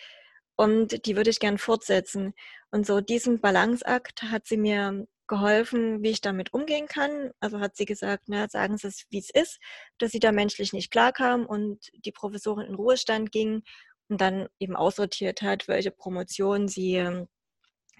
und 0.57 1.07
die 1.07 1.17
würde 1.17 1.31
ich 1.31 1.41
gern 1.41 1.59
fortsetzen. 1.59 2.35
Und 2.71 2.87
so 2.87 3.01
diesen 3.01 3.41
Balanceakt 3.41 4.23
hat 4.25 4.47
sie 4.47 4.59
mir 4.59 5.07
geholfen, 5.33 6.03
wie 6.03 6.11
ich 6.11 6.21
damit 6.21 6.53
umgehen 6.53 6.87
kann. 6.87 7.31
Also 7.41 7.59
hat 7.59 7.75
sie 7.75 7.87
gesagt, 7.87 8.25
na, 8.27 8.51
sagen 8.51 8.77
Sie 8.77 8.89
es, 8.89 9.07
wie 9.09 9.19
es 9.19 9.31
ist, 9.31 9.59
dass 9.97 10.13
sie 10.13 10.21
da 10.21 10.31
menschlich 10.31 10.75
nicht 10.75 10.91
klarkam 10.91 11.47
und 11.47 11.91
die 12.05 12.13
Professorin 12.13 12.67
in 12.67 12.75
Ruhestand 12.75 13.33
ging 13.33 13.63
und 14.09 14.21
dann 14.21 14.49
eben 14.59 14.77
aussortiert 14.77 15.41
hat, 15.41 15.69
welche 15.69 15.91
Promotion 15.91 16.69
sie, 16.69 16.97
ähm, 16.97 17.29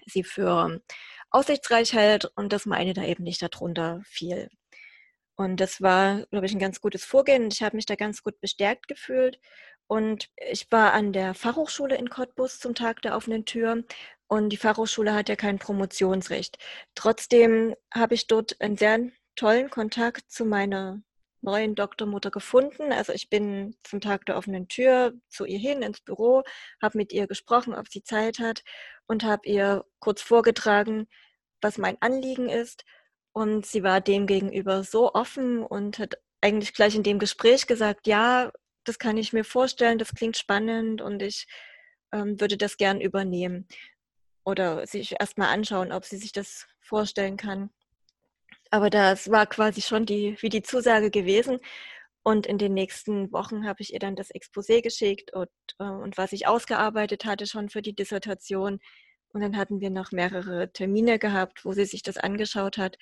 sie 0.05 0.23
für 0.23 0.79
aussichtsreich 1.31 1.93
hält 1.93 2.25
und 2.35 2.53
dass 2.53 2.67
meine 2.67 2.93
da 2.93 3.03
eben 3.03 3.23
nicht 3.23 3.41
darunter 3.41 4.01
fiel. 4.05 4.49
Und 5.35 5.59
das 5.59 5.81
war, 5.81 6.27
glaube 6.27 6.45
ich, 6.45 6.53
ein 6.53 6.59
ganz 6.59 6.81
gutes 6.81 7.03
Vorgehen. 7.03 7.49
Ich 7.51 7.63
habe 7.63 7.75
mich 7.75 7.87
da 7.87 7.95
ganz 7.95 8.21
gut 8.21 8.39
bestärkt 8.41 8.87
gefühlt. 8.87 9.39
Und 9.87 10.29
ich 10.51 10.71
war 10.71 10.93
an 10.93 11.13
der 11.13 11.33
Fachhochschule 11.33 11.97
in 11.97 12.11
Cottbus 12.11 12.59
zum 12.59 12.75
Tag 12.75 13.01
der 13.01 13.15
offenen 13.15 13.45
Tür 13.45 13.83
und 14.33 14.49
die 14.49 14.57
Fachhochschule 14.57 15.13
hat 15.13 15.29
ja 15.29 15.35
kein 15.35 15.59
Promotionsrecht. 15.59 16.57
Trotzdem 16.95 17.75
habe 17.93 18.15
ich 18.15 18.25
dort 18.25 18.59
einen 18.59 18.77
sehr 18.77 19.11
tollen 19.35 19.69
Kontakt 19.69 20.31
zu 20.31 20.43
meiner 20.43 21.03
neuen 21.41 21.75
Doktormutter 21.75 22.31
gefunden. 22.31 22.91
Also 22.91 23.13
ich 23.13 23.29
bin 23.29 23.75
zum 23.83 24.01
Tag 24.01 24.25
der 24.25 24.35
offenen 24.35 24.67
Tür 24.67 25.13
zu 25.29 25.45
ihr 25.45 25.59
hin 25.59 25.83
ins 25.83 26.01
Büro, 26.01 26.41
habe 26.81 26.97
mit 26.97 27.13
ihr 27.13 27.27
gesprochen, 27.27 27.75
ob 27.75 27.89
sie 27.89 28.01
Zeit 28.01 28.39
hat 28.39 28.63
und 29.05 29.23
habe 29.23 29.47
ihr 29.47 29.85
kurz 29.99 30.23
vorgetragen, 30.23 31.05
was 31.61 31.77
mein 31.77 32.01
Anliegen 32.01 32.49
ist. 32.49 32.85
Und 33.33 33.67
sie 33.67 33.83
war 33.83 34.01
dem 34.01 34.25
gegenüber 34.25 34.83
so 34.83 35.13
offen 35.13 35.61
und 35.63 35.99
hat 35.99 36.15
eigentlich 36.41 36.73
gleich 36.73 36.95
in 36.95 37.03
dem 37.03 37.19
Gespräch 37.19 37.67
gesagt, 37.67 38.07
ja, 38.07 38.51
das 38.83 38.97
kann 38.97 39.17
ich 39.17 39.31
mir 39.31 39.43
vorstellen, 39.43 39.99
das 39.99 40.15
klingt 40.15 40.37
spannend 40.37 41.03
und 41.03 41.21
ich 41.21 41.45
ähm, 42.11 42.39
würde 42.41 42.57
das 42.57 42.77
gern 42.77 42.99
übernehmen 42.99 43.67
oder 44.45 44.85
sich 44.87 45.15
erstmal 45.19 45.49
anschauen, 45.49 45.91
ob 45.91 46.05
sie 46.05 46.17
sich 46.17 46.31
das 46.31 46.67
vorstellen 46.81 47.37
kann. 47.37 47.69
Aber 48.71 48.89
das 48.89 49.29
war 49.29 49.45
quasi 49.45 49.81
schon 49.81 50.05
die, 50.05 50.35
wie 50.39 50.49
die 50.49 50.63
Zusage 50.63 51.11
gewesen. 51.11 51.59
Und 52.23 52.47
in 52.47 52.57
den 52.57 52.73
nächsten 52.73 53.31
Wochen 53.31 53.67
habe 53.67 53.81
ich 53.81 53.93
ihr 53.93 53.99
dann 53.99 54.15
das 54.15 54.33
Exposé 54.33 54.81
geschickt 54.81 55.33
und, 55.33 55.49
äh, 55.79 55.83
und 55.83 56.17
was 56.17 56.31
ich 56.31 56.47
ausgearbeitet 56.47 57.25
hatte 57.25 57.47
schon 57.47 57.69
für 57.69 57.81
die 57.81 57.95
Dissertation. 57.95 58.79
Und 59.29 59.41
dann 59.41 59.57
hatten 59.57 59.81
wir 59.81 59.89
noch 59.89 60.11
mehrere 60.11 60.71
Termine 60.71 61.19
gehabt, 61.19 61.65
wo 61.65 61.73
sie 61.73 61.85
sich 61.85 62.01
das 62.01 62.17
angeschaut 62.17 62.77
hat 62.77 62.97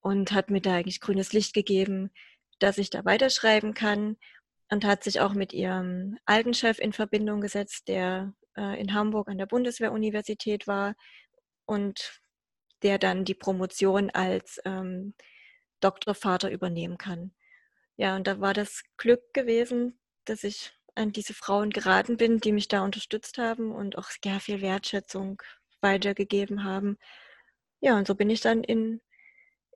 und 0.00 0.32
hat 0.32 0.50
mir 0.50 0.60
da 0.60 0.74
eigentlich 0.74 1.00
grünes 1.00 1.32
Licht 1.32 1.54
gegeben, 1.54 2.10
dass 2.58 2.78
ich 2.78 2.90
da 2.90 3.04
weiterschreiben 3.04 3.74
kann 3.74 4.16
und 4.70 4.84
hat 4.84 5.04
sich 5.04 5.20
auch 5.20 5.34
mit 5.34 5.52
ihrem 5.52 6.18
alten 6.24 6.54
Chef 6.54 6.78
in 6.78 6.92
Verbindung 6.92 7.40
gesetzt, 7.40 7.88
der 7.88 8.34
äh, 8.56 8.80
in 8.80 8.94
Hamburg 8.94 9.28
an 9.28 9.38
der 9.38 9.46
Bundeswehruniversität 9.46 10.66
war 10.66 10.94
und 11.66 12.20
der 12.82 12.98
dann 12.98 13.24
die 13.24 13.34
Promotion 13.34 14.10
als 14.10 14.60
ähm, 14.64 15.14
Doktorvater 15.80 16.50
übernehmen 16.50 16.98
kann. 16.98 17.32
Ja, 17.96 18.16
und 18.16 18.26
da 18.26 18.40
war 18.40 18.54
das 18.54 18.82
Glück 18.96 19.32
gewesen, 19.32 19.98
dass 20.24 20.44
ich 20.44 20.72
an 20.94 21.12
diese 21.12 21.34
Frauen 21.34 21.70
geraten 21.70 22.16
bin, 22.16 22.38
die 22.38 22.52
mich 22.52 22.68
da 22.68 22.84
unterstützt 22.84 23.38
haben 23.38 23.72
und 23.72 23.98
auch 23.98 24.10
sehr 24.22 24.40
viel 24.40 24.60
Wertschätzung 24.62 25.42
weitergegeben 25.80 26.64
haben. 26.64 26.98
Ja, 27.80 27.96
und 27.96 28.06
so 28.06 28.14
bin 28.14 28.30
ich 28.30 28.40
dann 28.40 28.64
in, 28.64 29.00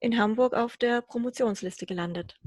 in 0.00 0.18
Hamburg 0.18 0.54
auf 0.54 0.76
der 0.76 1.02
Promotionsliste 1.02 1.86
gelandet. 1.86 2.38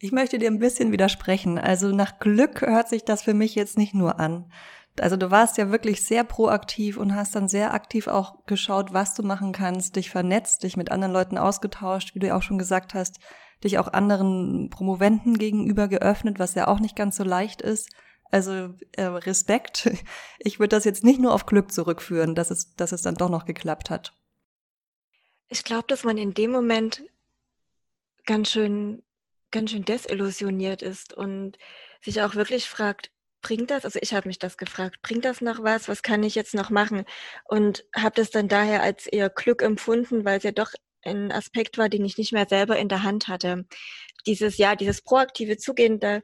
Ich 0.00 0.12
möchte 0.12 0.38
dir 0.38 0.48
ein 0.48 0.60
bisschen 0.60 0.92
widersprechen. 0.92 1.58
Also 1.58 1.88
nach 1.88 2.20
Glück 2.20 2.60
hört 2.60 2.88
sich 2.88 3.04
das 3.04 3.22
für 3.22 3.34
mich 3.34 3.54
jetzt 3.56 3.76
nicht 3.76 3.94
nur 3.94 4.20
an. 4.20 4.52
Also 5.00 5.16
du 5.16 5.30
warst 5.30 5.58
ja 5.58 5.70
wirklich 5.70 6.04
sehr 6.04 6.24
proaktiv 6.24 6.96
und 6.96 7.14
hast 7.14 7.34
dann 7.34 7.48
sehr 7.48 7.74
aktiv 7.74 8.06
auch 8.06 8.44
geschaut, 8.46 8.92
was 8.92 9.14
du 9.14 9.22
machen 9.22 9.52
kannst, 9.52 9.96
dich 9.96 10.10
vernetzt, 10.10 10.62
dich 10.62 10.76
mit 10.76 10.90
anderen 10.90 11.12
Leuten 11.12 11.38
ausgetauscht, 11.38 12.14
wie 12.14 12.18
du 12.18 12.28
ja 12.28 12.36
auch 12.36 12.42
schon 12.42 12.58
gesagt 12.58 12.94
hast, 12.94 13.18
dich 13.64 13.78
auch 13.78 13.92
anderen 13.92 14.70
Promoventen 14.70 15.38
gegenüber 15.38 15.88
geöffnet, 15.88 16.38
was 16.38 16.54
ja 16.54 16.68
auch 16.68 16.80
nicht 16.80 16.96
ganz 16.96 17.16
so 17.16 17.24
leicht 17.24 17.62
ist. 17.62 17.90
Also 18.30 18.74
äh, 18.92 19.04
Respekt. 19.04 19.90
Ich 20.38 20.60
würde 20.60 20.76
das 20.76 20.84
jetzt 20.84 21.02
nicht 21.04 21.20
nur 21.20 21.32
auf 21.34 21.46
Glück 21.46 21.72
zurückführen, 21.72 22.34
dass 22.34 22.50
es, 22.50 22.74
dass 22.76 22.92
es 22.92 23.02
dann 23.02 23.16
doch 23.16 23.28
noch 23.28 23.44
geklappt 23.44 23.90
hat. 23.90 24.12
Ich 25.48 25.64
glaube, 25.64 25.86
dass 25.88 26.04
man 26.04 26.18
in 26.18 26.34
dem 26.34 26.50
Moment 26.50 27.02
ganz 28.24 28.50
schön, 28.50 29.02
ganz 29.50 29.70
schön 29.70 29.84
desillusioniert 29.84 30.82
ist 30.82 31.14
und 31.14 31.58
sich 32.02 32.22
auch 32.22 32.34
wirklich 32.34 32.68
fragt, 32.68 33.10
bringt 33.42 33.70
das, 33.70 33.84
also 33.84 33.98
ich 34.02 34.14
habe 34.14 34.28
mich 34.28 34.38
das 34.38 34.56
gefragt, 34.56 35.00
bringt 35.02 35.24
das 35.24 35.40
noch 35.40 35.62
was, 35.62 35.88
was 35.88 36.02
kann 36.02 36.22
ich 36.22 36.34
jetzt 36.34 36.54
noch 36.54 36.70
machen? 36.70 37.04
Und 37.44 37.84
habe 37.94 38.14
das 38.16 38.30
dann 38.30 38.48
daher 38.48 38.82
als 38.82 39.06
eher 39.06 39.30
Glück 39.30 39.62
empfunden, 39.62 40.24
weil 40.24 40.38
es 40.38 40.44
ja 40.44 40.52
doch 40.52 40.72
ein 41.02 41.32
Aspekt 41.32 41.78
war, 41.78 41.88
den 41.88 42.04
ich 42.04 42.18
nicht 42.18 42.32
mehr 42.32 42.46
selber 42.48 42.78
in 42.78 42.88
der 42.88 43.02
Hand 43.02 43.28
hatte. 43.28 43.66
Dieses, 44.26 44.58
ja, 44.58 44.76
dieses 44.76 45.02
proaktive 45.02 45.56
Zugehen, 45.56 46.00
da 46.00 46.20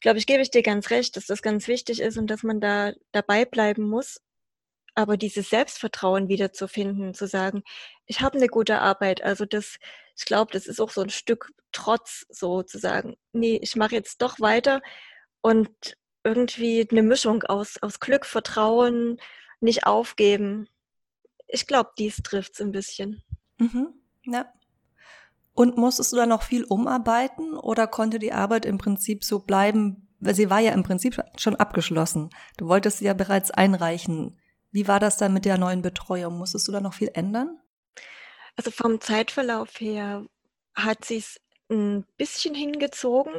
glaube 0.00 0.18
ich, 0.18 0.26
gebe 0.26 0.42
ich 0.42 0.50
dir 0.50 0.62
ganz 0.62 0.90
recht, 0.90 1.16
dass 1.16 1.26
das 1.26 1.42
ganz 1.42 1.68
wichtig 1.68 2.00
ist 2.00 2.18
und 2.18 2.28
dass 2.28 2.42
man 2.42 2.60
da 2.60 2.92
dabei 3.12 3.44
bleiben 3.44 3.88
muss. 3.88 4.20
Aber 4.94 5.16
dieses 5.16 5.50
Selbstvertrauen 5.50 6.28
wiederzufinden, 6.28 7.14
zu 7.14 7.26
sagen, 7.26 7.62
ich 8.06 8.20
habe 8.20 8.36
eine 8.38 8.48
gute 8.48 8.80
Arbeit, 8.80 9.22
also 9.22 9.44
das, 9.46 9.78
ich 10.16 10.24
glaube, 10.24 10.52
das 10.52 10.66
ist 10.66 10.80
auch 10.80 10.90
so 10.90 11.02
ein 11.02 11.10
Stück 11.10 11.52
Trotz, 11.72 12.26
so 12.30 12.62
zu 12.62 12.78
sagen, 12.78 13.16
nee, 13.32 13.58
ich 13.62 13.76
mache 13.76 13.94
jetzt 13.94 14.22
doch 14.22 14.40
weiter 14.40 14.80
und 15.42 15.97
irgendwie 16.24 16.86
eine 16.90 17.02
Mischung 17.02 17.42
aus, 17.44 17.80
aus 17.82 18.00
Glück, 18.00 18.26
Vertrauen, 18.26 19.20
nicht 19.60 19.86
aufgeben. 19.86 20.68
Ich 21.46 21.66
glaube, 21.66 21.90
dies 21.98 22.16
trifft 22.22 22.54
es 22.54 22.60
ein 22.60 22.72
bisschen. 22.72 23.22
Mhm, 23.58 23.94
ja. 24.24 24.52
Und 25.54 25.76
musstest 25.76 26.12
du 26.12 26.16
da 26.16 26.26
noch 26.26 26.42
viel 26.42 26.64
umarbeiten 26.64 27.54
oder 27.54 27.86
konnte 27.86 28.18
die 28.18 28.32
Arbeit 28.32 28.64
im 28.64 28.78
Prinzip 28.78 29.24
so 29.24 29.40
bleiben? 29.40 30.08
Weil 30.20 30.34
sie 30.34 30.50
war 30.50 30.60
ja 30.60 30.72
im 30.72 30.82
Prinzip 30.82 31.20
schon 31.36 31.56
abgeschlossen. 31.56 32.30
Du 32.56 32.68
wolltest 32.68 32.98
sie 32.98 33.06
ja 33.06 33.14
bereits 33.14 33.50
einreichen. 33.50 34.38
Wie 34.70 34.86
war 34.86 35.00
das 35.00 35.16
dann 35.16 35.32
mit 35.32 35.44
der 35.44 35.58
neuen 35.58 35.82
Betreuung? 35.82 36.38
Musstest 36.38 36.68
du 36.68 36.72
da 36.72 36.80
noch 36.80 36.94
viel 36.94 37.10
ändern? 37.14 37.58
Also 38.56 38.70
vom 38.70 39.00
Zeitverlauf 39.00 39.80
her 39.80 40.26
hat 40.74 41.04
sie 41.04 41.18
es 41.18 41.40
ein 41.70 42.04
bisschen 42.16 42.54
hingezogen, 42.54 43.34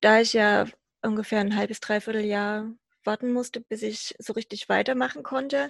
da 0.00 0.20
ich 0.20 0.32
ja 0.32 0.66
ungefähr 1.04 1.40
ein 1.40 1.56
halbes, 1.56 1.80
dreiviertel 1.80 2.24
Jahr 2.24 2.70
warten 3.04 3.32
musste, 3.32 3.60
bis 3.60 3.82
ich 3.82 4.14
so 4.18 4.32
richtig 4.32 4.68
weitermachen 4.68 5.22
konnte. 5.22 5.68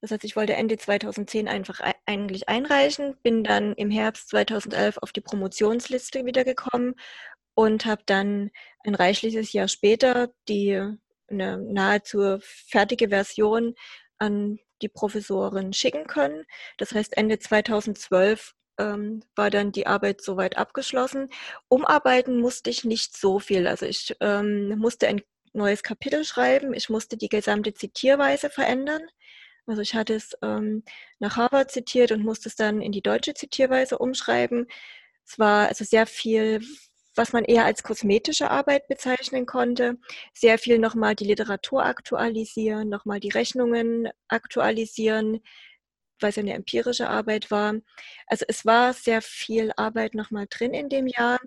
Das 0.00 0.12
heißt, 0.12 0.24
ich 0.24 0.36
wollte 0.36 0.54
Ende 0.54 0.76
2010 0.76 1.48
einfach 1.48 1.80
eigentlich 2.06 2.48
einreichen, 2.48 3.16
bin 3.22 3.42
dann 3.42 3.72
im 3.74 3.90
Herbst 3.90 4.28
2011 4.28 4.98
auf 4.98 5.12
die 5.12 5.20
Promotionsliste 5.20 6.24
wiedergekommen 6.24 6.94
und 7.54 7.86
habe 7.86 8.02
dann 8.06 8.50
ein 8.84 8.94
reichliches 8.94 9.52
Jahr 9.52 9.66
später 9.66 10.30
die 10.48 10.80
eine 11.28 11.58
nahezu 11.58 12.38
fertige 12.40 13.08
Version 13.08 13.74
an 14.18 14.58
die 14.82 14.88
Professorin 14.88 15.72
schicken 15.72 16.06
können. 16.06 16.44
Das 16.76 16.92
heißt, 16.92 17.16
Ende 17.16 17.38
2012 17.38 18.54
ähm, 18.78 19.22
war 19.34 19.50
dann 19.50 19.72
die 19.72 19.86
Arbeit 19.86 20.22
soweit 20.22 20.56
abgeschlossen. 20.56 21.28
Umarbeiten 21.68 22.40
musste 22.40 22.70
ich 22.70 22.84
nicht 22.84 23.16
so 23.16 23.38
viel. 23.38 23.66
Also 23.66 23.86
ich 23.86 24.16
ähm, 24.20 24.78
musste 24.78 25.08
ein 25.08 25.22
neues 25.52 25.82
Kapitel 25.82 26.24
schreiben, 26.24 26.74
ich 26.74 26.88
musste 26.88 27.16
die 27.16 27.28
gesamte 27.28 27.74
Zitierweise 27.74 28.50
verändern. 28.50 29.02
Also 29.66 29.82
ich 29.82 29.94
hatte 29.94 30.14
es 30.14 30.36
ähm, 30.42 30.82
nach 31.18 31.36
Harvard 31.36 31.70
zitiert 31.70 32.12
und 32.12 32.24
musste 32.24 32.48
es 32.48 32.56
dann 32.56 32.80
in 32.80 32.92
die 32.92 33.02
deutsche 33.02 33.34
Zitierweise 33.34 33.98
umschreiben. 33.98 34.66
Es 35.26 35.38
war 35.38 35.68
also 35.68 35.84
sehr 35.84 36.06
viel, 36.06 36.60
was 37.14 37.32
man 37.34 37.44
eher 37.44 37.66
als 37.66 37.82
kosmetische 37.82 38.50
Arbeit 38.50 38.88
bezeichnen 38.88 39.44
konnte. 39.44 39.98
Sehr 40.32 40.58
viel 40.58 40.78
nochmal 40.78 41.14
die 41.14 41.26
Literatur 41.26 41.84
aktualisieren, 41.84 42.88
nochmal 42.88 43.20
die 43.20 43.28
Rechnungen 43.28 44.08
aktualisieren, 44.28 45.40
weil 46.20 46.30
es 46.30 46.36
ja 46.36 46.42
eine 46.42 46.54
empirische 46.54 47.08
Arbeit 47.08 47.50
war. 47.50 47.74
Also 48.26 48.44
es 48.48 48.64
war 48.66 48.92
sehr 48.92 49.22
viel 49.22 49.72
Arbeit 49.76 50.14
nochmal 50.14 50.46
drin 50.48 50.74
in 50.74 50.88
dem 50.88 51.06
Jahr. 51.06 51.38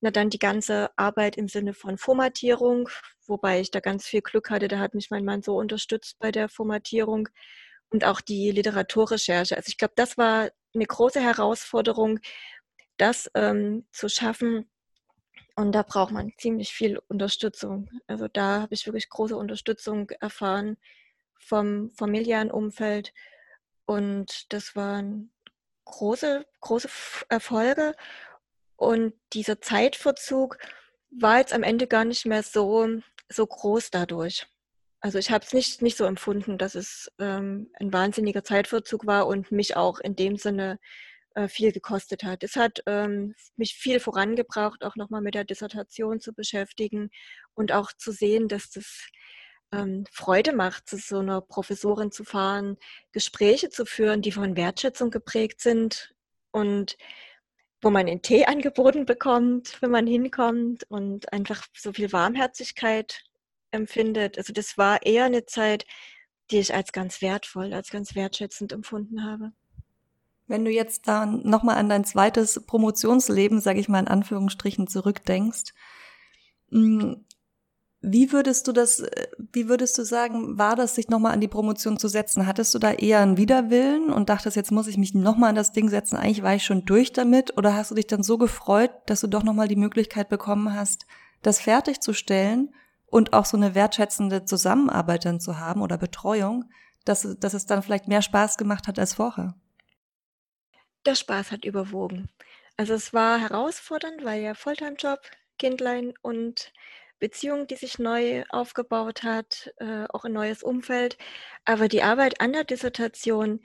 Na 0.00 0.10
dann 0.10 0.30
die 0.30 0.38
ganze 0.38 0.90
Arbeit 0.96 1.36
im 1.36 1.48
Sinne 1.48 1.72
von 1.72 1.96
Formatierung, 1.96 2.88
wobei 3.26 3.60
ich 3.60 3.70
da 3.70 3.80
ganz 3.80 4.06
viel 4.06 4.20
Glück 4.20 4.50
hatte. 4.50 4.68
Da 4.68 4.78
hat 4.78 4.94
mich 4.94 5.10
mein 5.10 5.24
Mann 5.24 5.42
so 5.42 5.56
unterstützt 5.56 6.18
bei 6.18 6.30
der 6.30 6.48
Formatierung 6.48 7.28
und 7.90 8.04
auch 8.04 8.20
die 8.20 8.50
Literaturrecherche. 8.50 9.56
Also 9.56 9.68
ich 9.68 9.78
glaube, 9.78 9.94
das 9.96 10.18
war 10.18 10.50
eine 10.74 10.86
große 10.86 11.20
Herausforderung, 11.20 12.18
das 12.96 13.30
ähm, 13.34 13.86
zu 13.92 14.08
schaffen. 14.08 14.68
Und 15.56 15.72
da 15.72 15.82
braucht 15.82 16.12
man 16.12 16.32
ziemlich 16.36 16.72
viel 16.72 16.98
Unterstützung. 17.08 17.88
Also 18.06 18.28
da 18.28 18.62
habe 18.62 18.74
ich 18.74 18.86
wirklich 18.86 19.08
große 19.08 19.36
Unterstützung 19.36 20.10
erfahren 20.20 20.76
vom 21.38 21.90
familiären 21.92 22.50
Umfeld. 22.50 23.12
Und 23.86 24.52
das 24.52 24.76
waren 24.76 25.32
große, 25.84 26.46
große 26.60 26.88
Erfolge. 27.28 27.94
Und 28.76 29.14
dieser 29.32 29.60
Zeitverzug 29.60 30.58
war 31.10 31.38
jetzt 31.38 31.52
am 31.52 31.62
Ende 31.62 31.86
gar 31.86 32.04
nicht 32.04 32.26
mehr 32.26 32.42
so, 32.42 32.88
so 33.28 33.46
groß 33.46 33.90
dadurch. 33.90 34.46
Also 35.00 35.18
ich 35.18 35.30
habe 35.30 35.44
es 35.44 35.52
nicht, 35.52 35.82
nicht 35.82 35.98
so 35.98 36.06
empfunden, 36.06 36.56
dass 36.56 36.74
es 36.74 37.12
ähm, 37.18 37.70
ein 37.78 37.92
wahnsinniger 37.92 38.42
Zeitverzug 38.42 39.06
war 39.06 39.26
und 39.26 39.52
mich 39.52 39.76
auch 39.76 40.00
in 40.00 40.16
dem 40.16 40.36
Sinne 40.36 40.78
äh, 41.34 41.46
viel 41.46 41.72
gekostet 41.72 42.24
hat. 42.24 42.42
Es 42.42 42.56
hat 42.56 42.82
ähm, 42.86 43.34
mich 43.56 43.74
viel 43.74 44.00
vorangebracht, 44.00 44.82
auch 44.82 44.96
nochmal 44.96 45.20
mit 45.20 45.34
der 45.34 45.44
Dissertation 45.44 46.20
zu 46.20 46.32
beschäftigen 46.32 47.10
und 47.52 47.72
auch 47.72 47.92
zu 47.92 48.12
sehen, 48.12 48.48
dass 48.48 48.70
das 48.70 49.06
ähm, 49.74 50.04
Freude 50.10 50.52
macht, 50.54 50.88
zu 50.88 50.96
so 50.96 51.18
einer 51.18 51.40
Professorin 51.40 52.10
zu 52.10 52.24
fahren, 52.24 52.76
Gespräche 53.12 53.70
zu 53.70 53.84
führen, 53.86 54.22
die 54.22 54.32
von 54.32 54.56
Wertschätzung 54.56 55.10
geprägt 55.10 55.60
sind 55.60 56.14
und 56.50 56.96
wo 57.80 57.90
man 57.90 58.06
einen 58.06 58.22
Tee 58.22 58.44
angeboten 58.46 59.06
bekommt, 59.06 59.80
wenn 59.80 59.90
man 59.90 60.06
hinkommt 60.06 60.84
und 60.90 61.32
einfach 61.32 61.66
so 61.76 61.92
viel 61.92 62.12
Warmherzigkeit 62.12 63.24
empfindet. 63.70 64.38
Also 64.38 64.52
das 64.52 64.78
war 64.78 65.04
eher 65.04 65.24
eine 65.24 65.46
Zeit, 65.46 65.84
die 66.50 66.58
ich 66.58 66.74
als 66.74 66.92
ganz 66.92 67.22
wertvoll, 67.22 67.72
als 67.72 67.90
ganz 67.90 68.14
wertschätzend 68.14 68.72
empfunden 68.72 69.24
habe. 69.24 69.52
Wenn 70.46 70.64
du 70.64 70.70
jetzt 70.70 71.08
dann 71.08 71.42
nochmal 71.42 71.76
an 71.76 71.88
dein 71.88 72.04
zweites 72.04 72.66
Promotionsleben, 72.66 73.60
sage 73.60 73.80
ich 73.80 73.88
mal 73.88 74.00
in 74.00 74.08
Anführungsstrichen, 74.08 74.86
zurückdenkst, 74.86 75.72
hm, 76.70 77.24
wie 78.06 78.32
würdest 78.32 78.68
du 78.68 78.72
das, 78.72 79.02
wie 79.52 79.68
würdest 79.68 79.96
du 79.96 80.04
sagen, 80.04 80.58
war 80.58 80.76
das, 80.76 80.94
sich 80.94 81.08
nochmal 81.08 81.32
an 81.32 81.40
die 81.40 81.48
Promotion 81.48 81.98
zu 81.98 82.08
setzen? 82.08 82.46
Hattest 82.46 82.74
du 82.74 82.78
da 82.78 82.92
eher 82.92 83.20
einen 83.20 83.36
Widerwillen 83.36 84.10
und 84.10 84.28
dachtest, 84.28 84.56
jetzt 84.56 84.72
muss 84.72 84.86
ich 84.86 84.98
mich 84.98 85.14
nochmal 85.14 85.50
an 85.50 85.54
das 85.54 85.72
Ding 85.72 85.88
setzen? 85.88 86.16
Eigentlich 86.16 86.42
war 86.42 86.54
ich 86.54 86.64
schon 86.64 86.84
durch 86.84 87.12
damit. 87.12 87.56
Oder 87.56 87.74
hast 87.74 87.90
du 87.90 87.94
dich 87.94 88.06
dann 88.06 88.22
so 88.22 88.36
gefreut, 88.36 88.90
dass 89.06 89.20
du 89.20 89.26
doch 89.26 89.42
nochmal 89.42 89.68
die 89.68 89.76
Möglichkeit 89.76 90.28
bekommen 90.28 90.74
hast, 90.74 91.06
das 91.42 91.60
fertigzustellen 91.60 92.74
und 93.06 93.32
auch 93.32 93.46
so 93.46 93.56
eine 93.56 93.74
wertschätzende 93.74 94.44
Zusammenarbeit 94.44 95.24
dann 95.24 95.40
zu 95.40 95.58
haben 95.58 95.80
oder 95.80 95.96
Betreuung, 95.96 96.64
dass, 97.04 97.36
dass 97.38 97.54
es 97.54 97.66
dann 97.66 97.82
vielleicht 97.82 98.08
mehr 98.08 98.22
Spaß 98.22 98.58
gemacht 98.58 98.86
hat 98.86 98.98
als 98.98 99.14
vorher? 99.14 99.54
Der 101.06 101.14
Spaß 101.14 101.52
hat 101.52 101.64
überwogen. 101.64 102.28
Also 102.76 102.94
es 102.94 103.12
war 103.12 103.38
herausfordernd, 103.38 104.24
weil 104.24 104.42
ja 104.42 104.54
Volltime-Job, 104.54 105.20
Kindlein 105.58 106.12
und 106.22 106.72
Beziehung, 107.24 107.66
die 107.66 107.76
sich 107.76 107.98
neu 107.98 108.44
aufgebaut 108.50 109.22
hat, 109.22 109.72
äh, 109.78 110.04
auch 110.10 110.26
ein 110.26 110.34
neues 110.34 110.62
Umfeld. 110.62 111.16
Aber 111.64 111.88
die 111.88 112.02
Arbeit 112.02 112.42
an 112.42 112.52
der 112.52 112.64
Dissertation 112.64 113.60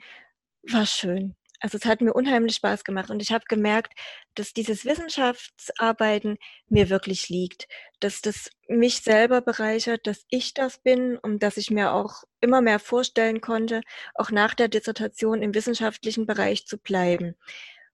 war 0.62 0.86
schön. 0.86 1.36
Also 1.60 1.76
es 1.76 1.84
hat 1.84 2.00
mir 2.00 2.14
unheimlich 2.14 2.56
Spaß 2.56 2.84
gemacht 2.84 3.10
und 3.10 3.20
ich 3.20 3.32
habe 3.32 3.44
gemerkt, 3.46 3.92
dass 4.34 4.54
dieses 4.54 4.86
Wissenschaftsarbeiten 4.86 6.38
mir 6.70 6.88
wirklich 6.88 7.28
liegt, 7.28 7.68
dass 8.00 8.22
das 8.22 8.48
mich 8.66 9.02
selber 9.02 9.42
bereichert, 9.42 10.06
dass 10.06 10.24
ich 10.30 10.54
das 10.54 10.78
bin 10.78 11.18
und 11.18 11.42
dass 11.42 11.58
ich 11.58 11.70
mir 11.70 11.92
auch 11.92 12.24
immer 12.40 12.62
mehr 12.62 12.78
vorstellen 12.78 13.42
konnte, 13.42 13.82
auch 14.14 14.30
nach 14.30 14.54
der 14.54 14.68
Dissertation 14.68 15.42
im 15.42 15.54
wissenschaftlichen 15.54 16.24
Bereich 16.24 16.66
zu 16.66 16.78
bleiben. 16.78 17.36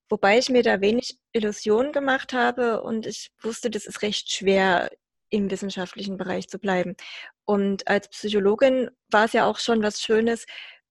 Wobei 0.08 0.38
ich 0.38 0.48
mir 0.48 0.62
da 0.62 0.80
wenig 0.80 1.18
Illusionen 1.32 1.90
gemacht 1.90 2.32
habe 2.32 2.82
und 2.82 3.04
ich 3.06 3.32
wusste, 3.42 3.68
das 3.68 3.86
ist 3.86 4.02
recht 4.02 4.30
schwer, 4.30 4.90
im 5.36 5.50
wissenschaftlichen 5.50 6.16
Bereich 6.16 6.48
zu 6.48 6.58
bleiben. 6.58 6.96
Und 7.44 7.86
als 7.88 8.08
Psychologin 8.08 8.90
war 9.10 9.26
es 9.26 9.32
ja 9.32 9.46
auch 9.46 9.58
schon 9.58 9.82
was 9.82 10.00
Schönes, 10.00 10.46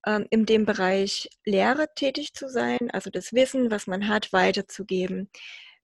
ähm, 0.05 0.27
in 0.29 0.45
dem 0.45 0.65
Bereich 0.65 1.29
Lehre 1.45 1.87
tätig 1.95 2.33
zu 2.33 2.47
sein, 2.47 2.91
also 2.91 3.09
das 3.09 3.33
Wissen, 3.33 3.71
was 3.71 3.87
man 3.87 4.07
hat, 4.07 4.31
weiterzugeben. 4.33 5.29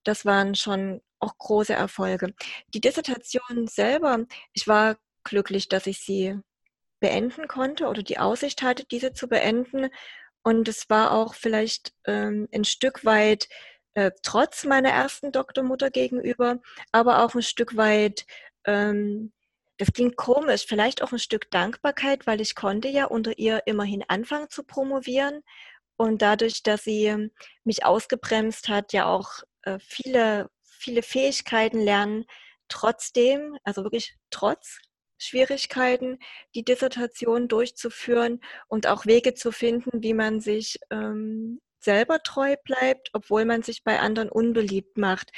Das 0.04 0.26
waren 0.26 0.56
schon 0.56 1.02
auch 1.20 1.38
große 1.38 1.74
Erfolge. 1.74 2.34
Die 2.74 2.82
Dissertation 2.82 3.68
selber, 3.68 4.26
ich 4.54 4.68
war 4.68 4.98
glücklich, 5.24 5.70
dass 5.70 5.88
ich 5.88 6.00
sie 6.00 6.40
beenden 7.00 7.48
konnte 7.48 7.88
oder 7.88 8.04
die 8.04 8.20
Aussicht 8.20 8.62
hatte, 8.62 8.86
diese 8.86 9.14
zu 9.14 9.28
beenden. 9.28 9.90
Und 10.44 10.68
es 10.68 10.90
war 10.90 11.12
auch 11.12 11.36
vielleicht 11.36 11.94
ähm, 12.06 12.48
ein 12.54 12.64
Stück 12.64 13.06
weit 13.06 13.48
äh, 13.94 14.12
trotz 14.24 14.66
meiner 14.66 14.90
ersten 14.90 15.32
Doktormutter 15.32 15.90
gegenüber, 15.90 16.60
aber 16.92 17.24
auch 17.24 17.36
ein 17.36 17.42
Stück 17.42 17.76
weit, 17.76 18.26
ähm, 18.66 19.32
das 19.78 19.92
klingt 19.94 20.16
komisch, 20.16 20.66
vielleicht 20.68 21.02
auch 21.02 21.12
ein 21.12 21.20
Stück 21.20 21.50
Dankbarkeit, 21.50 22.28
weil 22.28 22.42
ich 22.42 22.56
konnte 22.56 22.88
ja 22.88 23.06
unter 23.06 23.38
ihr 23.40 23.64
immerhin 23.66 24.04
anfangen 24.08 24.50
zu 24.50 24.64
promovieren 24.64 25.42
und 25.98 26.22
dadurch, 26.22 26.64
dass 26.64 26.84
sie 26.84 27.30
mich 27.64 27.86
ausgebremst 27.86 28.68
hat, 28.70 28.94
ja 28.94 29.08
auch 29.08 29.44
äh, 29.64 29.80
viele, 29.80 30.50
viele 30.64 31.04
Fähigkeiten 31.04 31.80
lernen, 31.80 32.26
trotzdem, 32.68 33.58
also 33.64 33.84
wirklich 33.84 34.16
trotz 34.30 34.80
Schwierigkeiten, 35.18 36.18
die 36.56 36.64
Dissertation 36.64 37.48
durchzuführen 37.48 38.42
und 38.68 38.88
auch 38.88 39.06
Wege 39.06 39.36
zu 39.36 39.52
finden, 39.52 40.02
wie 40.02 40.14
man 40.16 40.40
sich 40.42 40.80
ähm, 40.90 41.62
selber 41.80 42.24
treu 42.24 42.56
bleibt, 42.64 43.10
obwohl 43.14 43.46
man 43.46 43.62
sich 43.62 43.84
bei 43.84 44.00
anderen 44.00 44.30
unbeliebt 44.30 44.98
macht. 44.98 45.32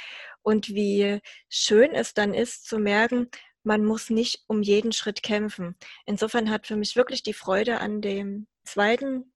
Und 0.44 0.68
wie 0.68 1.20
schön 1.48 1.92
es 1.92 2.12
dann 2.14 2.34
ist 2.34 2.66
zu 2.66 2.78
merken, 2.78 3.28
man 3.64 3.82
muss 3.82 4.10
nicht 4.10 4.44
um 4.46 4.62
jeden 4.62 4.92
Schritt 4.92 5.22
kämpfen. 5.22 5.74
Insofern 6.04 6.50
hat 6.50 6.66
für 6.66 6.76
mich 6.76 6.96
wirklich 6.96 7.22
die 7.22 7.32
Freude 7.32 7.80
an 7.80 8.02
dem 8.02 8.46
zweiten 8.62 9.32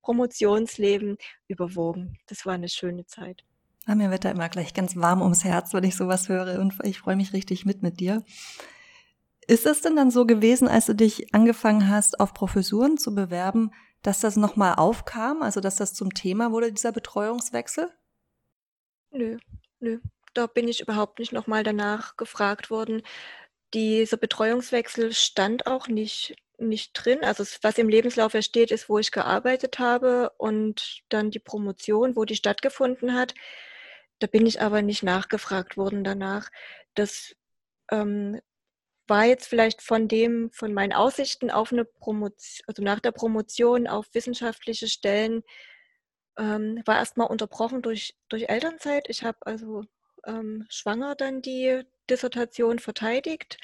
Promotionsleben 0.00 1.18
überwogen. 1.48 2.18
Das 2.26 2.46
war 2.46 2.54
eine 2.54 2.68
schöne 2.68 3.04
Zeit. 3.04 3.44
Ah, 3.86 3.96
mir 3.96 4.10
wird 4.12 4.24
da 4.24 4.30
immer 4.30 4.48
gleich 4.48 4.74
ganz 4.74 4.96
warm 4.96 5.22
ums 5.22 5.44
Herz, 5.44 5.74
wenn 5.74 5.84
ich 5.84 5.96
sowas 5.96 6.28
höre 6.28 6.60
und 6.60 6.74
ich 6.84 7.00
freue 7.00 7.16
mich 7.16 7.32
richtig 7.32 7.66
mit 7.66 7.82
mit 7.82 7.98
dir. 7.98 8.24
Ist 9.46 9.66
es 9.66 9.82
denn 9.82 9.96
dann 9.96 10.10
so 10.10 10.24
gewesen, 10.24 10.68
als 10.68 10.86
du 10.86 10.94
dich 10.94 11.34
angefangen 11.34 11.88
hast, 11.88 12.20
auf 12.20 12.32
Professuren 12.32 12.96
zu 12.96 13.14
bewerben, 13.14 13.72
dass 14.02 14.20
das 14.20 14.36
nochmal 14.36 14.76
aufkam, 14.76 15.42
also 15.42 15.60
dass 15.60 15.76
das 15.76 15.94
zum 15.94 16.14
Thema 16.14 16.52
wurde, 16.52 16.72
dieser 16.72 16.92
Betreuungswechsel? 16.92 17.90
Nö, 19.10 19.36
nö. 19.80 19.98
Da 20.34 20.46
bin 20.46 20.68
ich 20.68 20.80
überhaupt 20.80 21.18
nicht 21.18 21.32
nochmal 21.32 21.62
danach 21.62 22.16
gefragt 22.16 22.70
worden. 22.70 23.02
Dieser 23.72 24.16
Betreuungswechsel 24.16 25.12
stand 25.12 25.66
auch 25.66 25.88
nicht, 25.88 26.36
nicht 26.58 26.92
drin. 26.94 27.24
Also 27.24 27.44
was 27.62 27.78
im 27.78 27.88
Lebenslauf 27.88 28.34
ja 28.34 28.42
steht, 28.42 28.70
ist, 28.70 28.88
wo 28.88 28.98
ich 28.98 29.12
gearbeitet 29.12 29.78
habe 29.78 30.30
und 30.38 31.02
dann 31.08 31.30
die 31.30 31.38
Promotion, 31.40 32.16
wo 32.16 32.24
die 32.24 32.36
stattgefunden 32.36 33.14
hat. 33.14 33.34
Da 34.18 34.26
bin 34.26 34.46
ich 34.46 34.60
aber 34.60 34.82
nicht 34.82 35.02
nachgefragt 35.02 35.76
worden 35.76 36.04
danach. 36.04 36.50
Das 36.94 37.34
ähm, 37.90 38.40
war 39.06 39.24
jetzt 39.24 39.46
vielleicht 39.48 39.82
von 39.82 40.08
dem, 40.08 40.50
von 40.52 40.72
meinen 40.72 40.92
Aussichten 40.92 41.50
auf 41.50 41.72
eine 41.72 41.84
Promotion, 41.84 42.64
also 42.66 42.82
nach 42.82 43.00
der 43.00 43.12
Promotion 43.12 43.86
auf 43.86 44.06
wissenschaftliche 44.14 44.88
Stellen, 44.88 45.42
ähm, 46.38 46.82
war 46.86 46.96
erstmal 46.98 47.28
unterbrochen 47.28 47.82
durch, 47.82 48.16
durch 48.28 48.48
Elternzeit. 48.48 49.08
Ich 49.08 49.22
habe 49.24 49.38
also 49.46 49.84
ähm, 50.26 50.66
schwanger 50.68 51.14
dann 51.14 51.42
die 51.42 51.82
Dissertation 52.10 52.78
verteidigt 52.78 53.58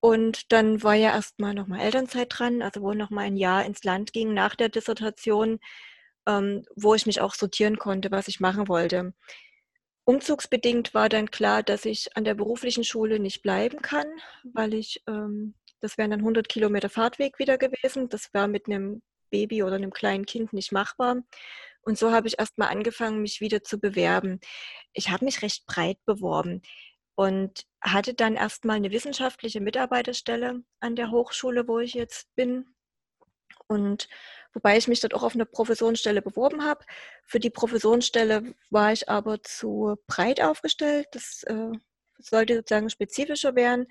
und 0.00 0.52
dann 0.52 0.82
war 0.82 0.94
ja 0.94 1.10
erstmal 1.12 1.54
nochmal 1.54 1.80
Elternzeit 1.80 2.28
dran, 2.30 2.62
also 2.62 2.82
wo 2.82 2.94
nochmal 2.94 3.26
ein 3.26 3.36
Jahr 3.36 3.64
ins 3.64 3.84
Land 3.84 4.12
ging 4.12 4.34
nach 4.34 4.54
der 4.56 4.68
Dissertation. 4.68 5.58
ähm, 6.26 6.64
wo 6.76 6.94
ich 6.94 7.06
mich 7.06 7.20
auch 7.20 7.34
sortieren 7.34 7.78
konnte, 7.78 8.10
was 8.10 8.28
ich 8.28 8.40
machen 8.40 8.68
wollte. 8.68 9.14
Umzugsbedingt 10.04 10.94
war 10.94 11.08
dann 11.08 11.30
klar, 11.30 11.62
dass 11.62 11.84
ich 11.84 12.16
an 12.16 12.24
der 12.24 12.34
beruflichen 12.34 12.84
Schule 12.84 13.18
nicht 13.20 13.42
bleiben 13.42 13.82
kann, 13.82 14.06
weil 14.54 14.74
ich, 14.74 15.02
ähm, 15.06 15.54
das 15.80 15.98
wären 15.98 16.10
dann 16.10 16.20
100 16.20 16.48
Kilometer 16.48 16.88
Fahrtweg 16.88 17.38
wieder 17.38 17.58
gewesen. 17.58 18.08
Das 18.08 18.32
war 18.34 18.48
mit 18.48 18.66
einem 18.66 19.02
Baby 19.30 19.62
oder 19.62 19.76
einem 19.76 19.92
kleinen 19.92 20.26
Kind 20.26 20.52
nicht 20.52 20.72
machbar. 20.72 21.22
Und 21.82 21.98
so 21.98 22.12
habe 22.12 22.28
ich 22.28 22.38
erst 22.38 22.58
mal 22.58 22.68
angefangen, 22.68 23.22
mich 23.22 23.40
wieder 23.40 23.62
zu 23.62 23.78
bewerben. 23.78 24.40
Ich 24.92 25.10
habe 25.10 25.24
mich 25.24 25.42
recht 25.42 25.66
breit 25.66 25.98
beworben 26.04 26.62
und 27.14 27.64
hatte 27.80 28.14
dann 28.14 28.36
erst 28.36 28.64
mal 28.64 28.74
eine 28.74 28.90
wissenschaftliche 28.92 29.60
Mitarbeiterstelle 29.60 30.62
an 30.80 30.96
der 30.96 31.10
Hochschule, 31.10 31.66
wo 31.66 31.78
ich 31.78 31.94
jetzt 31.94 32.34
bin. 32.34 32.66
Und 33.66 34.08
wobei 34.54 34.76
ich 34.76 34.88
mich 34.88 35.00
dort 35.00 35.14
auch 35.14 35.22
auf 35.22 35.34
eine 35.34 35.46
Professorenstelle 35.46 36.22
beworben 36.22 36.64
habe. 36.64 36.84
Für 37.26 37.40
die 37.40 37.50
Professorenstelle 37.50 38.54
war 38.70 38.92
ich 38.92 39.08
aber 39.08 39.42
zu 39.42 39.96
breit 40.06 40.40
aufgestellt. 40.40 41.08
Das 41.12 41.42
äh, 41.44 41.72
sollte 42.18 42.56
sozusagen 42.56 42.88
spezifischer 42.88 43.54
werden. 43.54 43.86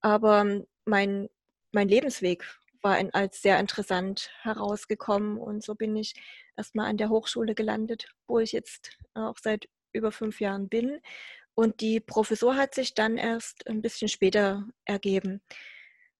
Aber 0.00 0.64
mein, 0.84 1.28
mein 1.70 1.88
Lebensweg 1.88 2.44
war 2.82 2.98
in, 2.98 3.12
als 3.14 3.42
sehr 3.42 3.58
interessant 3.58 4.30
herausgekommen. 4.42 5.38
Und 5.38 5.62
so 5.62 5.74
bin 5.74 5.96
ich 5.96 6.14
erstmal 6.56 6.88
an 6.88 6.96
der 6.96 7.08
Hochschule 7.08 7.54
gelandet, 7.54 8.06
wo 8.26 8.38
ich 8.38 8.52
jetzt 8.52 8.98
auch 9.14 9.36
seit 9.40 9.68
über 9.92 10.12
fünf 10.12 10.40
Jahren 10.40 10.68
bin. 10.68 11.00
Und 11.54 11.80
die 11.80 12.00
Professur 12.00 12.56
hat 12.56 12.74
sich 12.74 12.94
dann 12.94 13.16
erst 13.16 13.66
ein 13.66 13.82
bisschen 13.82 14.08
später 14.08 14.66
ergeben. 14.84 15.42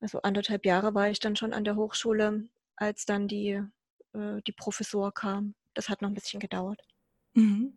Also 0.01 0.21
anderthalb 0.23 0.67
Jahre 0.67 0.95
war 0.95 1.11
ich 1.11 1.21
dann 1.21 1.37
schon 1.37 1.53
an 1.53 1.65
der 1.65 1.77
Hochschule, 1.77 2.49
als 2.77 3.07
dann 3.07 3.29
die 3.29 3.63
äh, 4.15 4.43
die 4.47 4.53
Professor 4.53 5.13
kam. 5.13 5.55
Das 5.75 5.89
hat 5.89 6.03
noch 6.03 6.11
ein 6.11 6.15
bisschen 6.15 6.41
gedauert. 6.41 6.81
Mhm. 7.35 7.77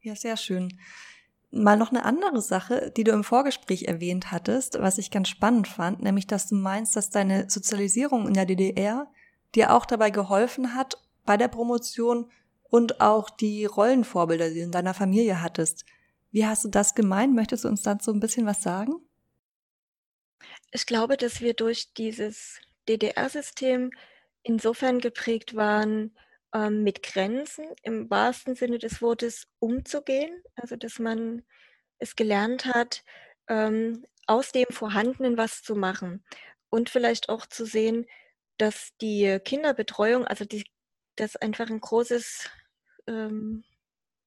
Ja, 0.00 0.14
sehr 0.16 0.36
schön. 0.36 0.80
Mal 1.62 1.76
noch 1.76 1.90
eine 1.90 2.04
andere 2.04 2.40
Sache, 2.40 2.92
die 2.96 3.04
du 3.04 3.12
im 3.12 3.24
Vorgespräch 3.24 3.84
erwähnt 3.84 4.30
hattest, 4.30 4.80
was 4.80 4.98
ich 4.98 5.10
ganz 5.10 5.28
spannend 5.28 5.68
fand, 5.68 6.02
nämlich 6.02 6.26
dass 6.26 6.48
du 6.48 6.54
meinst, 6.54 6.96
dass 6.96 7.10
deine 7.10 7.48
Sozialisierung 7.48 8.26
in 8.28 8.34
der 8.34 8.46
DDR 8.46 9.10
dir 9.54 9.74
auch 9.74 9.86
dabei 9.86 10.10
geholfen 10.10 10.74
hat 10.74 10.98
bei 11.24 11.36
der 11.36 11.48
Promotion 11.48 12.30
und 12.64 13.00
auch 13.00 13.30
die 13.30 13.64
Rollenvorbilder, 13.64 14.48
die 14.48 14.56
du 14.56 14.62
in 14.62 14.72
deiner 14.72 14.94
Familie 14.94 15.42
hattest. 15.42 15.84
Wie 16.30 16.46
hast 16.46 16.64
du 16.64 16.68
das 16.68 16.94
gemeint? 16.94 17.34
Möchtest 17.34 17.64
du 17.64 17.68
uns 17.68 17.82
dazu 17.82 18.12
ein 18.12 18.20
bisschen 18.20 18.46
was 18.46 18.62
sagen? 18.62 18.96
Ich 20.72 20.84
glaube, 20.86 21.16
dass 21.16 21.40
wir 21.40 21.54
durch 21.54 21.94
dieses 21.94 22.60
DDR-System 22.88 23.90
insofern 24.42 24.98
geprägt 24.98 25.54
waren, 25.54 26.12
ähm, 26.54 26.82
mit 26.82 27.02
Grenzen 27.02 27.66
im 27.82 28.10
wahrsten 28.10 28.54
Sinne 28.54 28.78
des 28.78 29.02
Wortes 29.02 29.48
umzugehen. 29.58 30.42
Also 30.54 30.76
dass 30.76 30.98
man 30.98 31.42
es 31.98 32.16
gelernt 32.16 32.66
hat, 32.66 33.02
ähm, 33.48 34.04
aus 34.26 34.52
dem 34.52 34.66
Vorhandenen 34.70 35.36
was 35.36 35.62
zu 35.62 35.74
machen. 35.74 36.24
Und 36.70 36.90
vielleicht 36.90 37.28
auch 37.28 37.46
zu 37.46 37.64
sehen, 37.64 38.06
dass 38.58 38.96
die 39.00 39.38
Kinderbetreuung, 39.44 40.26
also 40.26 40.44
die, 40.44 40.64
das 41.16 41.36
einfach 41.36 41.70
ein 41.70 41.80
großes, 41.80 42.50
ähm, 43.06 43.64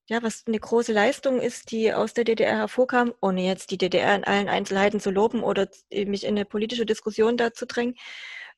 ja, 0.07 0.23
was 0.23 0.45
eine 0.47 0.59
große 0.59 0.93
Leistung 0.93 1.39
ist, 1.39 1.71
die 1.71 1.93
aus 1.93 2.13
der 2.13 2.23
DDR 2.23 2.57
hervorkam, 2.57 3.13
ohne 3.21 3.45
jetzt 3.45 3.71
die 3.71 3.77
DDR 3.77 4.15
in 4.15 4.23
allen 4.23 4.49
Einzelheiten 4.49 4.99
zu 4.99 5.11
loben 5.11 5.43
oder 5.43 5.69
mich 5.91 6.23
in 6.23 6.35
eine 6.35 6.45
politische 6.45 6.85
Diskussion 6.85 7.37
da 7.37 7.53
zu 7.53 7.67
drängen. 7.67 7.95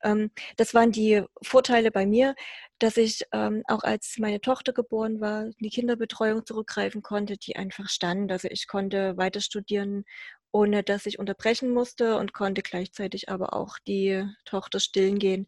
Ähm, 0.03 0.31
das 0.57 0.73
waren 0.73 0.91
die 0.91 1.23
Vorteile 1.41 1.91
bei 1.91 2.05
mir, 2.05 2.35
dass 2.81 2.97
ich 2.97 3.23
ähm, 3.31 3.63
auch 3.67 3.83
als 3.83 4.15
meine 4.17 4.41
Tochter 4.41 4.73
geboren 4.73 5.21
war, 5.21 5.49
die 5.59 5.69
Kinderbetreuung 5.69 6.45
zurückgreifen 6.45 7.03
konnte, 7.03 7.37
die 7.37 7.55
einfach 7.55 7.87
stand. 7.89 8.31
Also 8.31 8.47
ich 8.49 8.67
konnte 8.67 9.17
weiter 9.17 9.39
studieren, 9.39 10.03
ohne 10.51 10.81
dass 10.81 11.05
ich 11.05 11.19
unterbrechen 11.19 11.69
musste 11.69 12.17
und 12.17 12.33
konnte 12.33 12.63
gleichzeitig 12.63 13.29
aber 13.29 13.53
auch 13.53 13.77
die 13.87 14.25
Tochter 14.45 14.79
stillen 14.79 15.19
gehen. 15.19 15.47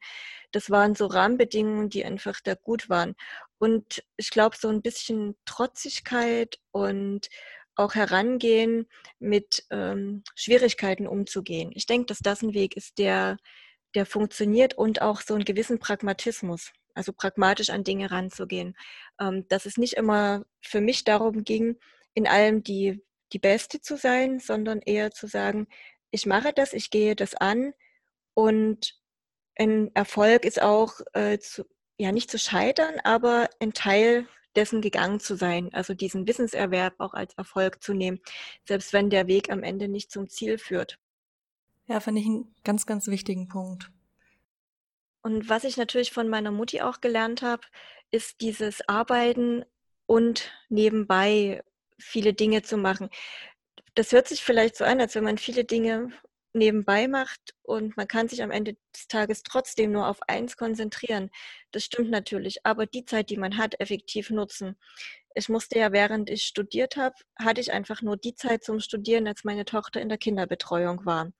Das 0.52 0.70
waren 0.70 0.94
so 0.94 1.08
Rahmenbedingungen, 1.08 1.90
die 1.90 2.06
einfach 2.06 2.40
da 2.44 2.54
gut 2.54 2.88
waren. 2.88 3.16
Und 3.58 4.04
ich 4.16 4.30
glaube, 4.30 4.56
so 4.56 4.70
ein 4.70 4.84
bisschen 4.84 5.36
Trotzigkeit 5.46 6.60
und 6.72 7.30
auch 7.76 7.96
herangehen, 7.96 8.88
mit 9.18 9.66
ähm, 9.72 10.24
Schwierigkeiten 10.36 11.08
umzugehen. 11.08 11.72
Ich 11.74 11.88
denke, 11.88 12.06
dass 12.06 12.20
das 12.20 12.44
ein 12.44 12.54
Weg 12.54 12.78
ist, 12.78 13.00
der 13.00 13.38
der 13.96 14.06
funktioniert 14.06 14.74
und 14.74 15.02
auch 15.02 15.22
so 15.22 15.36
einen 15.36 15.46
gewissen 15.46 15.80
Pragmatismus, 15.80 16.72
also 16.94 17.14
pragmatisch 17.14 17.70
an 17.70 17.84
Dinge 17.84 18.12
ranzugehen. 18.12 18.76
Ähm, 19.20 19.48
dass 19.48 19.66
es 19.66 19.78
nicht 19.78 19.94
immer 19.94 20.46
für 20.62 20.82
mich 20.82 21.04
darum 21.04 21.44
ging, 21.44 21.78
in 22.14 22.28
allem 22.28 22.64
die, 22.64 23.04
die 23.32 23.40
Beste 23.40 23.82
zu 23.82 23.98
sein, 23.98 24.40
sondern 24.40 24.80
eher 24.82 25.12
zu 25.12 25.28
sagen, 25.28 25.68
ich 26.12 26.26
mache 26.26 26.54
das, 26.54 26.74
ich 26.74 26.92
gehe 26.92 27.16
das 27.16 27.36
an 27.36 27.74
und 28.36 29.00
ein 29.56 29.94
Erfolg 29.96 30.46
ist 30.46 30.62
auch 30.62 31.00
äh, 31.14 31.40
zu, 31.40 31.66
ja 31.98 32.12
nicht 32.12 32.30
zu 32.30 32.38
scheitern, 32.40 33.00
aber 33.04 33.50
ein 33.60 33.74
Teil 33.74 34.28
dessen 34.56 34.82
gegangen 34.82 35.20
zu 35.20 35.36
sein, 35.36 35.74
also 35.74 35.94
diesen 35.94 36.28
Wissenserwerb 36.28 36.96
auch 37.00 37.14
als 37.14 37.34
Erfolg 37.36 37.82
zu 37.84 37.94
nehmen, 37.94 38.20
selbst 38.68 38.94
wenn 38.94 39.10
der 39.10 39.28
Weg 39.28 39.52
am 39.52 39.64
Ende 39.64 39.88
nicht 39.88 40.12
zum 40.12 40.30
Ziel 40.30 40.58
führt. 40.58 41.00
Ja, 41.88 42.00
finde 42.00 42.22
ich 42.22 42.28
einen 42.28 42.56
ganz, 42.64 42.86
ganz 42.86 43.08
wichtigen 43.08 43.48
Punkt. 43.48 43.92
Und 45.24 45.50
was 45.50 45.64
ich 45.64 45.78
natürlich 45.78 46.12
von 46.12 46.28
meiner 46.30 46.52
Mutti 46.52 46.82
auch 46.82 47.02
gelernt 47.02 47.42
habe, 47.42 47.64
ist 48.12 48.42
dieses 48.42 48.88
Arbeiten 48.88 49.66
und 50.06 50.52
nebenbei 50.70 51.64
viele 51.98 52.34
Dinge 52.34 52.62
zu 52.62 52.78
machen. 52.78 53.10
Das 53.96 54.12
hört 54.12 54.28
sich 54.28 54.44
vielleicht 54.44 54.76
so 54.76 54.84
an, 54.84 55.00
als 55.00 55.16
wenn 55.16 55.24
man 55.24 55.38
viele 55.38 55.64
Dinge 55.64 56.10
nebenbei 56.54 57.08
macht 57.08 57.56
und 57.64 57.98
man 57.98 58.08
kann 58.08 58.28
sich 58.28 58.44
am 58.44 58.52
Ende 58.52 58.78
des 58.94 59.08
Tages 59.08 59.44
trotzdem 59.44 59.92
nur 59.92 60.08
auf 60.08 60.20
eins 60.28 60.58
konzentrieren. 60.58 61.32
Das 61.72 61.84
stimmt 61.86 62.12
natürlich, 62.12 62.66
aber 62.66 62.86
die 62.86 63.06
Zeit, 63.06 63.30
die 63.30 63.38
man 63.38 63.58
hat, 63.58 63.80
effektiv 63.80 64.30
nutzen. 64.30 64.78
Ich 65.36 65.50
musste 65.50 65.80
ja, 65.80 65.92
während 65.92 66.30
ich 66.30 66.44
studiert 66.44 66.96
habe, 66.96 67.16
hatte 67.40 67.62
ich 67.62 67.72
einfach 67.74 68.02
nur 68.04 68.18
die 68.18 68.36
Zeit 68.36 68.64
zum 68.64 68.80
Studieren, 68.80 69.28
als 69.28 69.44
meine 69.44 69.66
Tochter 69.66 70.00
in 70.02 70.10
der 70.10 70.20
Kinderbetreuung 70.20 71.06
war. 71.06 71.32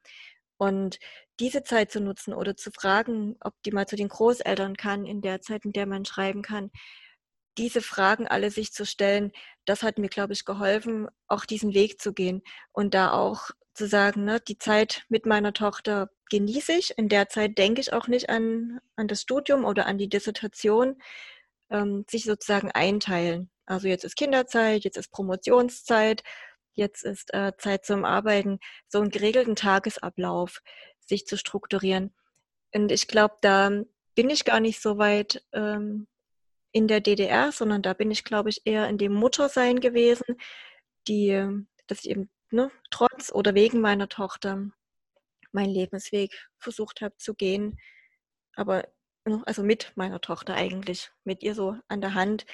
Und 0.58 1.00
diese 1.40 1.64
Zeit 1.64 1.92
zu 1.92 2.00
nutzen 2.00 2.34
oder 2.34 2.56
zu 2.56 2.72
fragen, 2.72 3.36
ob 3.42 3.54
die 3.64 3.72
mal 3.72 3.88
zu 3.88 3.96
den 3.96 4.10
Großeltern 4.10 4.78
kann, 4.78 5.06
in 5.06 5.22
der 5.22 5.42
Zeit, 5.42 5.66
in 5.66 5.74
der 5.74 5.86
man 5.88 6.06
schreiben 6.06 6.42
kann, 6.42 6.72
diese 7.58 7.82
Fragen 7.82 8.28
alle 8.28 8.52
sich 8.52 8.72
zu 8.74 8.86
stellen, 8.86 9.32
das 9.66 9.84
hat 9.84 9.98
mir, 9.98 10.10
glaube 10.10 10.34
ich, 10.34 10.46
geholfen, 10.46 11.08
auch 11.28 11.46
diesen 11.46 11.74
Weg 11.74 12.02
zu 12.02 12.14
gehen 12.14 12.42
und 12.72 12.94
da 12.94 13.12
auch 13.14 13.52
zu 13.74 13.88
sagen, 13.88 14.24
ne, 14.24 14.40
die 14.40 14.58
Zeit 14.58 15.04
mit 15.10 15.26
meiner 15.26 15.54
Tochter 15.54 16.10
genieße 16.30 16.74
ich. 16.74 16.98
In 16.98 17.10
der 17.10 17.30
Zeit 17.30 17.58
denke 17.58 17.82
ich 17.82 17.94
auch 17.94 18.08
nicht 18.08 18.30
an, 18.30 18.80
an 18.96 19.08
das 19.08 19.22
Studium 19.22 19.66
oder 19.66 19.86
an 19.88 19.98
die 19.98 20.10
Dissertation, 20.10 21.02
ähm, 21.70 22.06
sich 22.10 22.26
sozusagen 22.26 22.72
einteilen. 22.72 23.50
Also 23.66 23.88
jetzt 23.88 24.04
ist 24.04 24.16
Kinderzeit, 24.16 24.84
jetzt 24.84 24.98
ist 24.98 25.12
Promotionszeit 25.12 26.24
jetzt 26.76 27.04
ist 27.04 27.34
äh, 27.34 27.54
Zeit 27.58 27.86
zum 27.86 28.06
Arbeiten, 28.06 28.60
so 28.88 29.00
einen 29.00 29.10
geregelten 29.10 29.56
Tagesablauf 29.56 30.62
sich 31.00 31.26
zu 31.26 31.38
strukturieren. 31.38 32.14
Und 32.74 32.92
ich 32.92 33.08
glaube, 33.08 33.36
da 33.42 33.72
bin 34.16 34.30
ich 34.30 34.46
gar 34.46 34.60
nicht 34.60 34.82
so 34.82 34.98
weit 34.98 35.44
ähm, 35.54 36.08
in 36.72 36.88
der 36.88 37.02
DDR, 37.02 37.52
sondern 37.52 37.82
da 37.82 37.94
bin 37.94 38.12
ich, 38.12 38.24
glaube 38.24 38.50
ich, 38.50 38.62
eher 38.66 38.88
in 38.90 38.98
dem 38.98 39.14
Muttersein 39.14 39.80
gewesen, 39.80 40.38
die, 41.08 41.48
dass 41.88 42.00
ich 42.00 42.10
eben 42.10 42.30
ne, 42.52 42.72
trotz 42.90 43.32
oder 43.32 43.54
wegen 43.56 43.82
meiner 43.82 44.10
Tochter 44.10 44.70
meinen 45.52 45.70
Lebensweg 45.70 46.34
versucht 46.58 47.02
habe 47.02 47.16
zu 47.18 47.36
gehen. 47.36 47.78
Aber 48.56 48.88
ne, 49.26 49.42
also 49.46 49.64
mit 49.64 49.92
meiner 49.96 50.22
Tochter 50.22 50.56
eigentlich, 50.56 51.12
mit 51.24 51.44
ihr 51.44 51.56
so 51.56 51.78
an 51.88 52.02
der 52.02 52.16
Hand 52.16 52.46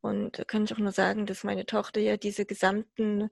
und 0.00 0.38
da 0.38 0.44
kann 0.44 0.64
ich 0.64 0.72
auch 0.72 0.78
nur 0.78 0.92
sagen, 0.92 1.26
dass 1.26 1.44
meine 1.44 1.66
Tochter 1.66 2.00
ja 2.00 2.16
diese 2.16 2.46
gesamten 2.46 3.30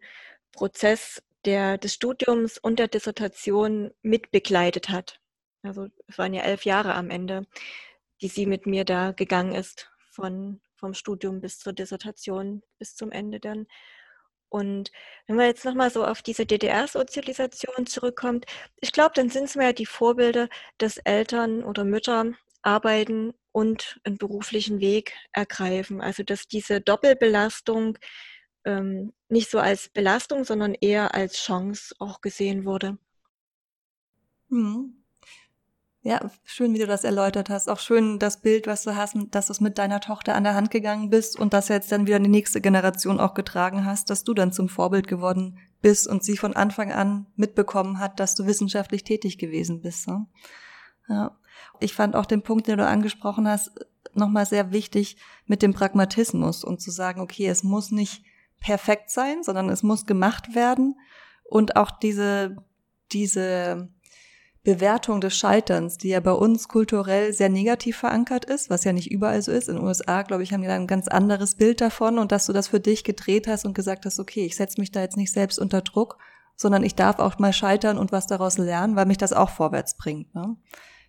Prozess 0.52 1.22
der, 1.44 1.78
des 1.78 1.94
Studiums 1.94 2.58
und 2.58 2.78
der 2.78 2.88
Dissertation 2.88 3.92
mitbegleitet 4.02 4.90
hat. 4.90 5.20
Also 5.62 5.88
es 6.06 6.18
waren 6.18 6.34
ja 6.34 6.42
elf 6.42 6.64
Jahre 6.64 6.94
am 6.94 7.10
Ende, 7.10 7.46
die 8.20 8.28
sie 8.28 8.46
mit 8.46 8.66
mir 8.66 8.84
da 8.84 9.12
gegangen 9.12 9.54
ist, 9.54 9.90
von, 10.10 10.60
vom 10.76 10.94
Studium 10.94 11.40
bis 11.40 11.58
zur 11.58 11.72
Dissertation, 11.72 12.62
bis 12.78 12.96
zum 12.96 13.12
Ende 13.12 13.40
dann. 13.40 13.66
Und 14.50 14.90
wenn 15.26 15.36
man 15.36 15.46
jetzt 15.46 15.64
nochmal 15.64 15.90
so 15.90 16.04
auf 16.04 16.22
diese 16.22 16.46
DDR-Sozialisation 16.46 17.86
zurückkommt, 17.86 18.46
ich 18.80 18.92
glaube, 18.92 19.12
dann 19.14 19.28
sind 19.28 19.44
es 19.44 19.56
mehr 19.56 19.72
die 19.72 19.86
Vorbilder, 19.86 20.48
dass 20.78 20.96
Eltern 20.98 21.62
oder 21.62 21.84
Mütter 21.84 22.32
arbeiten 22.62 23.34
und 23.58 23.98
einen 24.04 24.18
beruflichen 24.18 24.78
Weg 24.78 25.14
ergreifen. 25.32 26.00
Also 26.00 26.22
dass 26.22 26.46
diese 26.46 26.80
Doppelbelastung 26.80 27.98
ähm, 28.64 29.12
nicht 29.28 29.50
so 29.50 29.58
als 29.58 29.88
Belastung, 29.88 30.44
sondern 30.44 30.74
eher 30.74 31.12
als 31.12 31.34
Chance 31.34 31.92
auch 31.98 32.20
gesehen 32.20 32.64
wurde. 32.64 32.98
Hm. 34.48 34.94
Ja, 36.02 36.30
schön, 36.44 36.72
wie 36.72 36.78
du 36.78 36.86
das 36.86 37.02
erläutert 37.02 37.50
hast. 37.50 37.68
Auch 37.68 37.80
schön 37.80 38.20
das 38.20 38.40
Bild, 38.40 38.68
was 38.68 38.84
du 38.84 38.94
hast, 38.94 39.16
dass 39.32 39.48
du 39.48 39.52
es 39.52 39.60
mit 39.60 39.76
deiner 39.76 39.98
Tochter 39.98 40.36
an 40.36 40.44
der 40.44 40.54
Hand 40.54 40.70
gegangen 40.70 41.10
bist 41.10 41.36
und 41.36 41.52
das 41.52 41.66
jetzt 41.66 41.90
dann 41.90 42.06
wieder 42.06 42.20
die 42.20 42.28
nächste 42.28 42.60
Generation 42.60 43.18
auch 43.18 43.34
getragen 43.34 43.84
hast, 43.84 44.08
dass 44.08 44.22
du 44.22 44.34
dann 44.34 44.52
zum 44.52 44.68
Vorbild 44.68 45.08
geworden 45.08 45.58
bist 45.82 46.06
und 46.06 46.22
sie 46.22 46.36
von 46.36 46.54
Anfang 46.54 46.92
an 46.92 47.26
mitbekommen 47.34 47.98
hat, 47.98 48.20
dass 48.20 48.36
du 48.36 48.46
wissenschaftlich 48.46 49.02
tätig 49.02 49.36
gewesen 49.36 49.82
bist. 49.82 50.06
Ne? 50.06 50.26
Ja. 51.08 51.36
Ich 51.80 51.94
fand 51.94 52.16
auch 52.16 52.26
den 52.26 52.42
Punkt, 52.42 52.66
den 52.66 52.78
du 52.78 52.86
angesprochen 52.86 53.48
hast, 53.48 53.72
nochmal 54.14 54.46
sehr 54.46 54.72
wichtig 54.72 55.16
mit 55.46 55.62
dem 55.62 55.74
Pragmatismus 55.74 56.64
und 56.64 56.80
zu 56.80 56.90
sagen, 56.90 57.20
okay, 57.20 57.46
es 57.48 57.62
muss 57.62 57.90
nicht 57.90 58.24
perfekt 58.60 59.10
sein, 59.10 59.42
sondern 59.42 59.68
es 59.68 59.82
muss 59.82 60.06
gemacht 60.06 60.54
werden 60.54 60.96
und 61.44 61.76
auch 61.76 61.90
diese, 61.90 62.56
diese 63.12 63.88
Bewertung 64.64 65.20
des 65.20 65.36
Scheiterns, 65.36 65.96
die 65.96 66.08
ja 66.08 66.20
bei 66.20 66.32
uns 66.32 66.68
kulturell 66.68 67.32
sehr 67.32 67.48
negativ 67.48 67.96
verankert 67.96 68.44
ist, 68.44 68.68
was 68.68 68.84
ja 68.84 68.92
nicht 68.92 69.10
überall 69.10 69.40
so 69.40 69.50
ist. 69.50 69.68
In 69.68 69.76
den 69.76 69.84
USA, 69.84 70.22
glaube 70.22 70.42
ich, 70.42 70.52
haben 70.52 70.60
die 70.60 70.68
da 70.68 70.74
ein 70.74 70.86
ganz 70.86 71.08
anderes 71.08 71.54
Bild 71.54 71.80
davon 71.80 72.18
und 72.18 72.32
dass 72.32 72.46
du 72.46 72.52
das 72.52 72.68
für 72.68 72.80
dich 72.80 73.04
gedreht 73.04 73.46
hast 73.46 73.64
und 73.64 73.74
gesagt 73.74 74.04
hast, 74.04 74.18
okay, 74.18 74.44
ich 74.44 74.56
setze 74.56 74.80
mich 74.80 74.90
da 74.90 75.00
jetzt 75.00 75.16
nicht 75.16 75.32
selbst 75.32 75.58
unter 75.58 75.80
Druck, 75.80 76.18
sondern 76.54 76.82
ich 76.82 76.96
darf 76.96 77.18
auch 77.18 77.38
mal 77.38 77.52
scheitern 77.52 77.96
und 77.96 78.12
was 78.12 78.26
daraus 78.26 78.58
lernen, 78.58 78.96
weil 78.96 79.06
mich 79.06 79.16
das 79.16 79.32
auch 79.32 79.50
vorwärts 79.50 79.96
bringt. 79.96 80.34
Ne? 80.34 80.56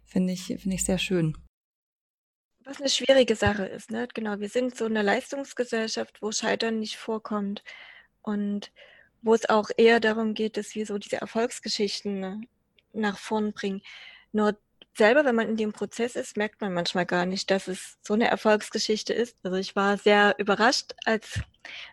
Finde 0.09 0.33
ich, 0.33 0.45
finde 0.45 0.75
ich 0.75 0.83
sehr 0.83 0.97
schön. 0.97 1.37
Was 2.65 2.79
eine 2.79 2.89
schwierige 2.89 3.35
Sache 3.35 3.65
ist, 3.65 3.91
ne? 3.91 4.07
Genau, 4.13 4.39
wir 4.39 4.49
sind 4.49 4.75
so 4.75 4.85
eine 4.85 5.01
Leistungsgesellschaft, 5.01 6.21
wo 6.21 6.31
Scheitern 6.31 6.79
nicht 6.79 6.97
vorkommt 6.97 7.63
und 8.21 8.71
wo 9.21 9.33
es 9.33 9.49
auch 9.49 9.69
eher 9.77 9.99
darum 9.99 10.33
geht, 10.33 10.57
dass 10.57 10.75
wir 10.75 10.85
so 10.85 10.97
diese 10.97 11.17
Erfolgsgeschichten 11.17 12.19
ne, 12.19 12.41
nach 12.93 13.17
vorn 13.17 13.53
bringen. 13.53 13.81
Nur 14.31 14.57
selber, 14.95 15.25
wenn 15.25 15.35
man 15.35 15.49
in 15.49 15.57
dem 15.57 15.73
Prozess 15.73 16.15
ist, 16.15 16.37
merkt 16.37 16.61
man 16.61 16.73
manchmal 16.73 17.05
gar 17.05 17.25
nicht, 17.25 17.51
dass 17.51 17.67
es 17.67 17.97
so 18.01 18.13
eine 18.13 18.27
Erfolgsgeschichte 18.27 19.13
ist. 19.13 19.37
Also 19.43 19.57
ich 19.57 19.75
war 19.75 19.97
sehr 19.97 20.35
überrascht, 20.37 20.93
als, 21.05 21.39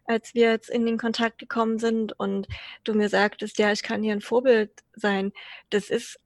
als 0.06 0.34
wir 0.34 0.50
jetzt 0.50 0.70
in 0.70 0.86
den 0.86 0.98
Kontakt 0.98 1.38
gekommen 1.38 1.78
sind 1.78 2.18
und 2.18 2.48
du 2.84 2.94
mir 2.94 3.08
sagtest, 3.08 3.58
ja, 3.58 3.72
ich 3.72 3.82
kann 3.82 4.02
hier 4.02 4.12
ein 4.12 4.20
Vorbild 4.20 4.70
sein. 4.94 5.32
Das 5.70 5.90
ist, 5.90 6.18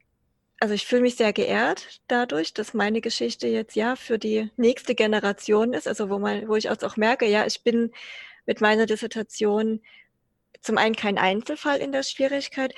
also 0.60 0.74
ich 0.74 0.86
fühle 0.86 1.02
mich 1.02 1.16
sehr 1.16 1.32
geehrt 1.32 2.00
dadurch, 2.06 2.52
dass 2.54 2.74
meine 2.74 3.00
Geschichte 3.00 3.48
jetzt 3.48 3.74
ja 3.74 3.96
für 3.96 4.18
die 4.18 4.50
nächste 4.56 4.94
Generation 4.94 5.72
ist, 5.72 5.88
also 5.88 6.10
wo 6.10 6.18
man, 6.18 6.48
wo 6.48 6.56
ich 6.56 6.68
auch 6.70 6.96
merke, 6.96 7.26
ja, 7.26 7.46
ich 7.46 7.62
bin 7.64 7.92
mit 8.46 8.60
meiner 8.60 8.86
Dissertation 8.86 9.80
zum 10.60 10.76
einen 10.76 10.94
kein 10.94 11.16
Einzelfall 11.16 11.78
in 11.78 11.92
der 11.92 12.02
Schwierigkeit, 12.02 12.74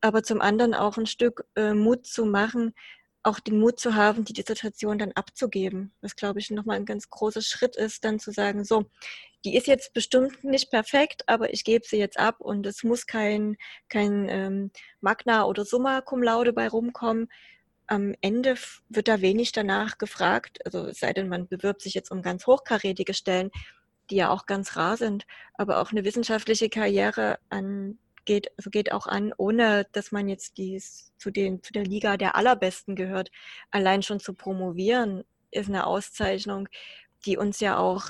aber 0.00 0.22
zum 0.22 0.40
anderen 0.40 0.74
auch 0.74 0.96
ein 0.96 1.06
Stück 1.06 1.44
äh, 1.56 1.74
Mut 1.74 2.06
zu 2.06 2.24
machen, 2.24 2.74
auch 3.22 3.38
den 3.38 3.58
Mut 3.58 3.78
zu 3.78 3.94
haben, 3.94 4.24
die 4.24 4.32
Dissertation 4.32 4.98
dann 4.98 5.12
abzugeben. 5.12 5.92
Was, 6.00 6.16
glaube 6.16 6.38
ich, 6.38 6.50
nochmal 6.50 6.76
ein 6.76 6.86
ganz 6.86 7.10
großer 7.10 7.42
Schritt 7.42 7.76
ist, 7.76 8.04
dann 8.04 8.18
zu 8.18 8.32
sagen, 8.32 8.64
so, 8.64 8.86
die 9.44 9.56
ist 9.56 9.66
jetzt 9.66 9.92
bestimmt 9.92 10.42
nicht 10.44 10.70
perfekt, 10.70 11.22
aber 11.26 11.52
ich 11.52 11.64
gebe 11.64 11.86
sie 11.86 11.98
jetzt 11.98 12.18
ab 12.18 12.40
und 12.40 12.66
es 12.66 12.82
muss 12.82 13.06
kein, 13.06 13.56
kein 13.88 14.28
ähm, 14.28 14.70
Magna 15.00 15.44
oder 15.44 15.64
Summa 15.64 16.00
Cum 16.00 16.22
Laude 16.22 16.52
bei 16.52 16.68
rumkommen. 16.68 17.28
Am 17.86 18.14
Ende 18.20 18.54
wird 18.88 19.08
da 19.08 19.20
wenig 19.20 19.52
danach 19.52 19.98
gefragt, 19.98 20.64
also 20.64 20.86
es 20.86 21.00
sei 21.00 21.12
denn, 21.12 21.28
man 21.28 21.48
bewirbt 21.48 21.82
sich 21.82 21.94
jetzt 21.94 22.10
um 22.10 22.22
ganz 22.22 22.46
hochkarätige 22.46 23.14
Stellen, 23.14 23.50
die 24.10 24.16
ja 24.16 24.30
auch 24.30 24.46
ganz 24.46 24.76
rar 24.76 24.96
sind, 24.96 25.26
aber 25.54 25.80
auch 25.80 25.90
eine 25.90 26.04
wissenschaftliche 26.04 26.68
Karriere 26.68 27.38
an, 27.48 27.98
geht, 28.30 28.52
geht 28.70 28.92
auch 28.92 29.08
an, 29.08 29.32
ohne 29.36 29.88
dass 29.90 30.12
man 30.12 30.28
jetzt 30.28 30.56
dies 30.56 31.12
zu, 31.18 31.32
den, 31.32 31.64
zu 31.64 31.72
der 31.72 31.82
Liga 31.82 32.16
der 32.16 32.36
Allerbesten 32.36 32.94
gehört. 32.94 33.32
Allein 33.72 34.04
schon 34.04 34.20
zu 34.20 34.34
promovieren 34.34 35.24
ist 35.50 35.68
eine 35.68 35.84
Auszeichnung, 35.84 36.68
die 37.26 37.36
uns 37.36 37.58
ja 37.58 37.76
auch 37.76 38.04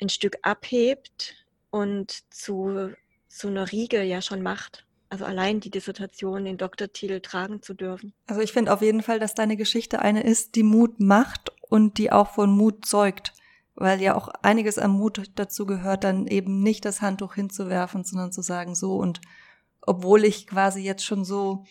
ein 0.00 0.08
Stück 0.08 0.38
abhebt 0.40 1.46
und 1.68 2.32
zu, 2.32 2.90
zu 3.28 3.48
einer 3.48 3.70
Riege 3.70 4.02
ja 4.02 4.22
schon 4.22 4.40
macht. 4.40 4.86
Also 5.10 5.26
allein 5.26 5.60
die 5.60 5.70
Dissertation, 5.70 6.46
den 6.46 6.56
Doktortitel 6.56 7.20
tragen 7.20 7.60
zu 7.60 7.74
dürfen. 7.74 8.14
Also 8.26 8.40
ich 8.40 8.52
finde 8.52 8.72
auf 8.72 8.80
jeden 8.80 9.02
Fall, 9.02 9.20
dass 9.20 9.34
deine 9.34 9.58
Geschichte 9.58 9.98
eine 9.98 10.24
ist, 10.24 10.54
die 10.54 10.62
Mut 10.62 11.00
macht 11.00 11.52
und 11.60 11.98
die 11.98 12.10
auch 12.10 12.30
von 12.30 12.50
Mut 12.50 12.86
zeugt 12.86 13.34
weil 13.76 14.00
ja 14.00 14.14
auch 14.14 14.28
einiges 14.42 14.78
am 14.78 14.92
Mut 14.92 15.30
dazu 15.34 15.66
gehört, 15.66 16.02
dann 16.02 16.26
eben 16.26 16.62
nicht 16.62 16.86
das 16.86 17.02
Handtuch 17.02 17.34
hinzuwerfen, 17.34 18.04
sondern 18.04 18.32
zu 18.32 18.40
sagen, 18.40 18.74
so 18.74 18.96
und 18.96 19.20
obwohl 19.86 20.24
ich 20.24 20.46
quasi 20.46 20.80
jetzt 20.80 21.04
schon 21.04 21.24
so 21.24 21.64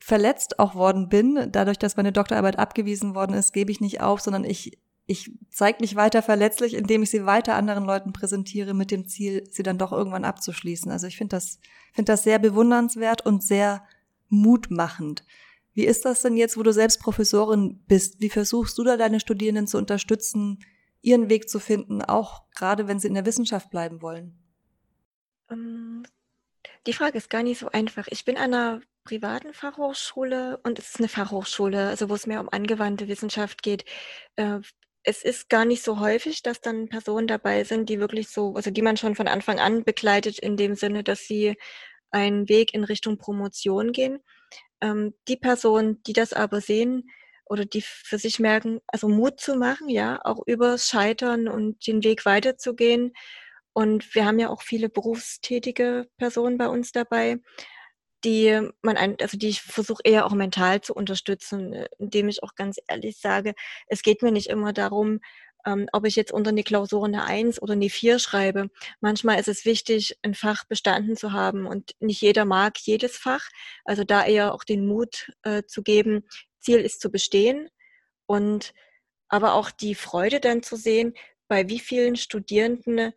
verletzt 0.00 0.58
auch 0.58 0.74
worden 0.74 1.08
bin, 1.08 1.48
dadurch, 1.52 1.78
dass 1.78 1.96
meine 1.96 2.12
Doktorarbeit 2.12 2.58
abgewiesen 2.58 3.14
worden 3.14 3.34
ist, 3.34 3.52
gebe 3.52 3.70
ich 3.70 3.80
nicht 3.80 4.00
auf, 4.00 4.20
sondern 4.20 4.44
ich, 4.44 4.78
ich 5.06 5.30
zeige 5.48 5.78
mich 5.80 5.94
weiter 5.94 6.22
verletzlich, 6.22 6.74
indem 6.74 7.04
ich 7.04 7.10
sie 7.10 7.24
weiter 7.24 7.54
anderen 7.54 7.84
Leuten 7.84 8.12
präsentiere 8.12 8.74
mit 8.74 8.90
dem 8.90 9.06
Ziel, 9.06 9.44
sie 9.50 9.62
dann 9.62 9.78
doch 9.78 9.92
irgendwann 9.92 10.24
abzuschließen. 10.24 10.90
Also 10.90 11.06
ich 11.06 11.16
finde 11.16 11.36
das, 11.36 11.60
finde 11.92 12.12
das 12.12 12.24
sehr 12.24 12.40
bewundernswert 12.40 13.24
und 13.24 13.44
sehr 13.44 13.84
mutmachend. 14.28 15.24
Wie 15.72 15.86
ist 15.86 16.04
das 16.04 16.22
denn 16.22 16.36
jetzt, 16.36 16.56
wo 16.56 16.62
du 16.62 16.72
selbst 16.72 17.00
Professorin 17.00 17.82
bist? 17.86 18.20
Wie 18.20 18.28
versuchst 18.28 18.76
du 18.76 18.84
da 18.84 18.96
deine 18.96 19.20
Studierenden 19.20 19.68
zu 19.68 19.78
unterstützen, 19.78 20.58
ihren 21.00 21.28
Weg 21.30 21.48
zu 21.48 21.60
finden, 21.60 22.02
auch 22.02 22.42
gerade 22.54 22.88
wenn 22.88 22.98
sie 22.98 23.08
in 23.08 23.14
der 23.14 23.26
Wissenschaft 23.26 23.70
bleiben 23.70 24.02
wollen? 24.02 24.36
Die 26.86 26.92
Frage 26.92 27.18
ist 27.18 27.30
gar 27.30 27.42
nicht 27.42 27.58
so 27.60 27.68
einfach. 27.68 28.08
Ich 28.10 28.24
bin 28.24 28.36
an 28.36 28.54
einer 28.54 28.80
privaten 29.04 29.54
Fachhochschule 29.54 30.58
und 30.64 30.78
es 30.78 30.90
ist 30.90 30.98
eine 30.98 31.08
Fachhochschule, 31.08 31.88
also 31.88 32.08
wo 32.08 32.14
es 32.14 32.26
mehr 32.26 32.40
um 32.40 32.48
angewandte 32.48 33.08
Wissenschaft 33.08 33.62
geht. 33.62 33.84
Äh, 34.36 34.60
es 35.04 35.22
ist 35.22 35.48
gar 35.48 35.64
nicht 35.64 35.82
so 35.82 36.00
häufig, 36.00 36.42
dass 36.42 36.60
dann 36.60 36.88
Personen 36.88 37.26
dabei 37.26 37.64
sind, 37.64 37.88
die 37.88 37.98
wirklich 38.00 38.28
so, 38.28 38.54
also 38.54 38.70
die 38.70 38.82
man 38.82 38.96
schon 38.96 39.16
von 39.16 39.28
Anfang 39.28 39.58
an 39.58 39.84
begleitet, 39.84 40.38
in 40.38 40.56
dem 40.56 40.74
Sinne, 40.76 41.02
dass 41.04 41.20
sie 41.26 41.56
einen 42.10 42.48
Weg 42.48 42.74
in 42.74 42.84
Richtung 42.84 43.18
Promotion 43.18 43.92
gehen. 43.92 44.20
Ähm, 44.80 45.14
die 45.28 45.36
Personen, 45.36 46.02
die 46.04 46.12
das 46.12 46.32
aber 46.32 46.60
sehen, 46.60 47.10
oder 47.46 47.64
die 47.64 47.82
für 47.82 48.18
sich 48.18 48.38
merken, 48.40 48.80
also 48.86 49.08
Mut 49.08 49.40
zu 49.40 49.56
machen, 49.56 49.88
ja, 49.88 50.20
auch 50.24 50.40
übers 50.46 50.88
Scheitern 50.88 51.48
und 51.48 51.86
den 51.86 52.02
Weg 52.04 52.24
weiterzugehen. 52.24 53.12
Und 53.72 54.14
wir 54.14 54.26
haben 54.26 54.38
ja 54.38 54.50
auch 54.50 54.62
viele 54.62 54.88
berufstätige 54.88 56.08
Personen 56.18 56.58
bei 56.58 56.68
uns 56.68 56.92
dabei, 56.92 57.38
die 58.24 58.68
man, 58.82 58.96
also 58.96 59.36
die 59.36 59.48
ich 59.48 59.62
versuche 59.62 60.02
eher 60.04 60.26
auch 60.26 60.32
mental 60.32 60.80
zu 60.80 60.94
unterstützen, 60.94 61.72
äh, 61.72 61.88
indem 61.98 62.28
ich 62.28 62.42
auch 62.42 62.54
ganz 62.54 62.78
ehrlich 62.88 63.18
sage, 63.18 63.54
es 63.86 64.02
geht 64.02 64.22
mir 64.22 64.32
nicht 64.32 64.48
immer 64.48 64.72
darum, 64.72 65.20
ähm, 65.66 65.88
ob 65.92 66.06
ich 66.06 66.16
jetzt 66.16 66.32
unter 66.32 66.50
eine 66.50 66.64
Klausur 66.64 67.04
eine 67.04 67.24
Eins 67.24 67.60
oder 67.60 67.72
eine 67.74 67.90
Vier 67.90 68.18
schreibe. 68.18 68.68
Manchmal 69.00 69.38
ist 69.40 69.48
es 69.48 69.64
wichtig, 69.64 70.18
ein 70.22 70.34
Fach 70.34 70.64
bestanden 70.64 71.16
zu 71.16 71.32
haben 71.32 71.66
und 71.66 71.92
nicht 72.00 72.20
jeder 72.20 72.44
mag 72.44 72.78
jedes 72.80 73.16
Fach. 73.16 73.48
Also 73.84 74.04
da 74.04 74.24
eher 74.24 74.54
auch 74.54 74.64
den 74.64 74.86
Mut 74.86 75.32
äh, 75.42 75.62
zu 75.64 75.82
geben, 75.82 76.24
Ziel 76.60 76.78
ist 76.78 77.00
zu 77.00 77.10
bestehen 77.10 77.68
und 78.26 78.72
aber 79.28 79.54
auch 79.54 79.70
die 79.70 79.94
Freude 79.94 80.40
dann 80.40 80.62
zu 80.62 80.76
sehen, 80.76 81.14
bei 81.48 81.68
wie 81.68 81.80
vielen 81.80 82.16
Studierenden 82.16 83.12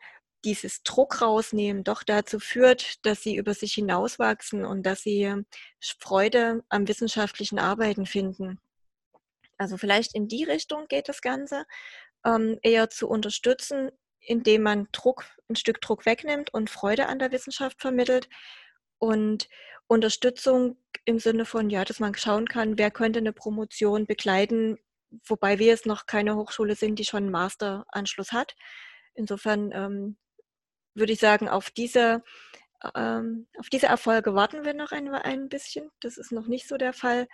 dieses 0.45 0.83
Druck 0.83 1.21
rausnehmen 1.21 1.83
doch 1.83 2.03
dazu 2.03 2.39
führt, 2.39 3.05
dass 3.05 3.21
sie 3.21 3.35
über 3.35 3.53
sich 3.53 3.73
hinauswachsen 3.73 4.63
und 4.63 4.83
dass 4.83 5.01
sie 5.01 5.33
Freude 5.99 6.63
am 6.69 6.87
wissenschaftlichen 6.87 7.59
Arbeiten 7.59 8.05
finden. 8.05 8.59
Also 9.57 9.77
vielleicht 9.77 10.15
in 10.15 10.27
die 10.27 10.43
Richtung 10.43 10.87
geht 10.87 11.09
das 11.09 11.21
Ganze, 11.21 11.65
ähm, 12.25 12.59
eher 12.61 12.89
zu 12.89 13.07
unterstützen, 13.07 13.91
indem 14.19 14.63
man 14.63 14.87
Druck, 14.91 15.25
ein 15.49 15.55
Stück 15.55 15.81
Druck 15.81 16.05
wegnimmt 16.05 16.53
und 16.53 16.69
Freude 16.69 17.07
an 17.07 17.19
der 17.19 17.31
Wissenschaft 17.31 17.81
vermittelt. 17.81 18.29
Und 18.97 19.49
Unterstützung 19.87 20.77
im 21.05 21.19
Sinne 21.19 21.45
von, 21.45 21.69
ja, 21.69 21.85
dass 21.85 21.99
man 21.99 22.15
schauen 22.15 22.47
kann, 22.47 22.77
wer 22.77 22.91
könnte 22.91 23.19
eine 23.19 23.33
Promotion 23.33 24.07
begleiten, 24.07 24.77
wobei 25.27 25.59
wir 25.59 25.67
jetzt 25.67 25.85
noch 25.85 26.05
keine 26.07 26.35
Hochschule 26.35 26.75
sind, 26.75 26.97
die 26.97 27.05
schon 27.05 27.23
einen 27.23 27.31
Masteranschluss 27.31 28.31
hat. 28.31 28.55
Insofern 29.13 29.71
ähm, 29.71 30.17
würde 30.95 31.13
ich 31.13 31.19
sagen, 31.19 31.47
auf 31.49 31.69
diese, 31.69 32.23
ähm, 32.95 33.47
auf 33.59 33.69
diese 33.69 33.87
Erfolge 33.87 34.33
warten 34.33 34.65
wir 34.65 34.73
noch 34.73 34.91
ein, 34.91 35.07
ein 35.09 35.49
bisschen. 35.49 35.91
Das 35.99 36.17
ist 36.17 36.31
noch 36.31 36.47
nicht 36.47 36.67
so 36.67 36.77
der 36.77 36.93
Fall. 36.93 37.27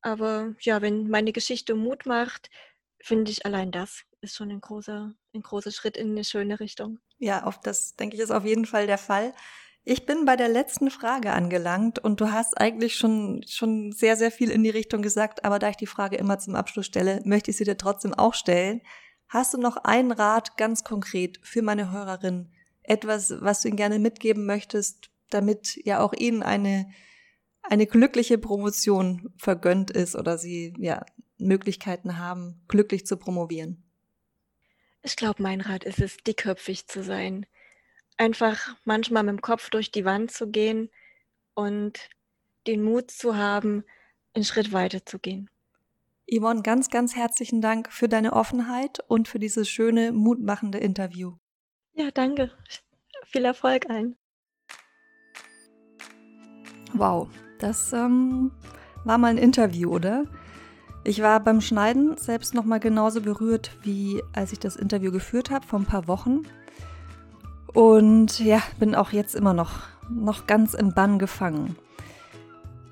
Aber 0.00 0.54
ja, 0.60 0.80
wenn 0.80 1.08
meine 1.08 1.32
Geschichte 1.32 1.74
Mut 1.74 2.06
macht, 2.06 2.50
finde 3.00 3.30
ich 3.30 3.44
allein 3.44 3.70
das 3.72 4.04
ist 4.20 4.36
schon 4.36 4.50
ein 4.50 4.60
großer, 4.60 5.14
ein 5.34 5.42
großer 5.42 5.70
Schritt 5.70 5.96
in 5.96 6.10
eine 6.10 6.24
schöne 6.24 6.60
Richtung. 6.60 6.98
Ja, 7.18 7.44
auf 7.44 7.60
das 7.60 7.96
denke 7.96 8.16
ich 8.16 8.22
ist 8.22 8.30
auf 8.30 8.44
jeden 8.44 8.66
Fall 8.66 8.86
der 8.86 8.98
Fall. 8.98 9.34
Ich 9.84 10.06
bin 10.06 10.24
bei 10.24 10.36
der 10.36 10.48
letzten 10.48 10.90
Frage 10.90 11.32
angelangt 11.32 11.98
und 11.98 12.20
du 12.20 12.30
hast 12.30 12.60
eigentlich 12.60 12.96
schon, 12.96 13.42
schon 13.48 13.92
sehr, 13.92 14.16
sehr 14.16 14.30
viel 14.30 14.50
in 14.50 14.62
die 14.62 14.70
Richtung 14.70 15.02
gesagt, 15.02 15.44
aber 15.44 15.58
da 15.58 15.70
ich 15.70 15.76
die 15.76 15.86
Frage 15.86 16.16
immer 16.16 16.38
zum 16.38 16.56
Abschluss 16.56 16.86
stelle, 16.86 17.22
möchte 17.24 17.50
ich 17.50 17.56
sie 17.56 17.64
dir 17.64 17.76
trotzdem 17.76 18.12
auch 18.12 18.34
stellen. 18.34 18.82
Hast 19.28 19.52
du 19.52 19.58
noch 19.58 19.76
einen 19.76 20.10
Rat 20.10 20.56
ganz 20.56 20.84
konkret 20.84 21.38
für 21.42 21.60
meine 21.60 21.92
Hörerin? 21.92 22.50
Etwas, 22.82 23.34
was 23.40 23.60
du 23.60 23.68
ihnen 23.68 23.76
gerne 23.76 23.98
mitgeben 23.98 24.46
möchtest, 24.46 25.10
damit 25.28 25.76
ja 25.84 26.00
auch 26.00 26.14
ihnen 26.14 26.42
eine, 26.42 26.90
eine 27.62 27.86
glückliche 27.86 28.38
Promotion 28.38 29.30
vergönnt 29.36 29.90
ist 29.90 30.16
oder 30.16 30.38
sie 30.38 30.72
ja 30.78 31.04
Möglichkeiten 31.36 32.16
haben, 32.16 32.62
glücklich 32.68 33.06
zu 33.06 33.18
promovieren? 33.18 33.84
Ich 35.02 35.14
glaube, 35.14 35.42
mein 35.42 35.60
Rat 35.60 35.84
ist 35.84 36.00
es, 36.00 36.16
dickköpfig 36.16 36.86
zu 36.88 37.02
sein. 37.02 37.44
Einfach 38.16 38.74
manchmal 38.84 39.24
mit 39.24 39.32
dem 39.32 39.42
Kopf 39.42 39.68
durch 39.68 39.90
die 39.90 40.06
Wand 40.06 40.30
zu 40.32 40.50
gehen 40.50 40.90
und 41.54 42.08
den 42.66 42.82
Mut 42.82 43.10
zu 43.10 43.36
haben, 43.36 43.84
einen 44.32 44.44
Schritt 44.44 44.72
weiter 44.72 45.04
zu 45.04 45.18
gehen. 45.18 45.50
Yvonne, 46.30 46.60
ganz, 46.60 46.90
ganz 46.90 47.16
herzlichen 47.16 47.62
Dank 47.62 47.90
für 47.90 48.06
deine 48.06 48.34
Offenheit 48.34 48.98
und 49.08 49.28
für 49.28 49.38
dieses 49.38 49.68
schöne, 49.68 50.12
mutmachende 50.12 50.76
Interview. 50.76 51.32
Ja, 51.94 52.10
danke. 52.12 52.50
Viel 53.24 53.46
Erfolg 53.46 53.88
allen. 53.88 54.16
Wow, 56.92 57.28
das 57.58 57.92
ähm, 57.94 58.50
war 59.04 59.16
mal 59.16 59.28
ein 59.28 59.38
Interview, 59.38 59.90
oder? 59.90 60.24
Ich 61.02 61.22
war 61.22 61.40
beim 61.40 61.62
Schneiden 61.62 62.18
selbst 62.18 62.54
noch 62.54 62.64
mal 62.64 62.80
genauso 62.80 63.22
berührt, 63.22 63.78
wie 63.82 64.22
als 64.34 64.52
ich 64.52 64.58
das 64.58 64.76
Interview 64.76 65.10
geführt 65.10 65.50
habe 65.50 65.66
vor 65.66 65.78
ein 65.78 65.86
paar 65.86 66.08
Wochen. 66.08 66.42
Und 67.72 68.38
ja, 68.40 68.62
bin 68.78 68.94
auch 68.94 69.12
jetzt 69.12 69.34
immer 69.34 69.54
noch, 69.54 69.80
noch 70.10 70.46
ganz 70.46 70.74
im 70.74 70.92
Bann 70.92 71.18
gefangen. 71.18 71.76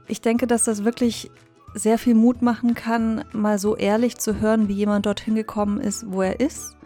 Ich 0.08 0.22
denke, 0.22 0.46
dass 0.46 0.64
das 0.64 0.84
wirklich 0.84 1.30
sehr 1.76 1.98
viel 1.98 2.14
Mut 2.14 2.40
machen 2.42 2.74
kann, 2.74 3.24
mal 3.32 3.58
so 3.58 3.76
ehrlich 3.76 4.16
zu 4.16 4.40
hören, 4.40 4.68
wie 4.68 4.72
jemand 4.72 5.06
dorthin 5.06 5.34
gekommen 5.34 5.80
ist, 5.80 6.10
wo 6.10 6.22
er 6.22 6.40
ist. 6.40 6.76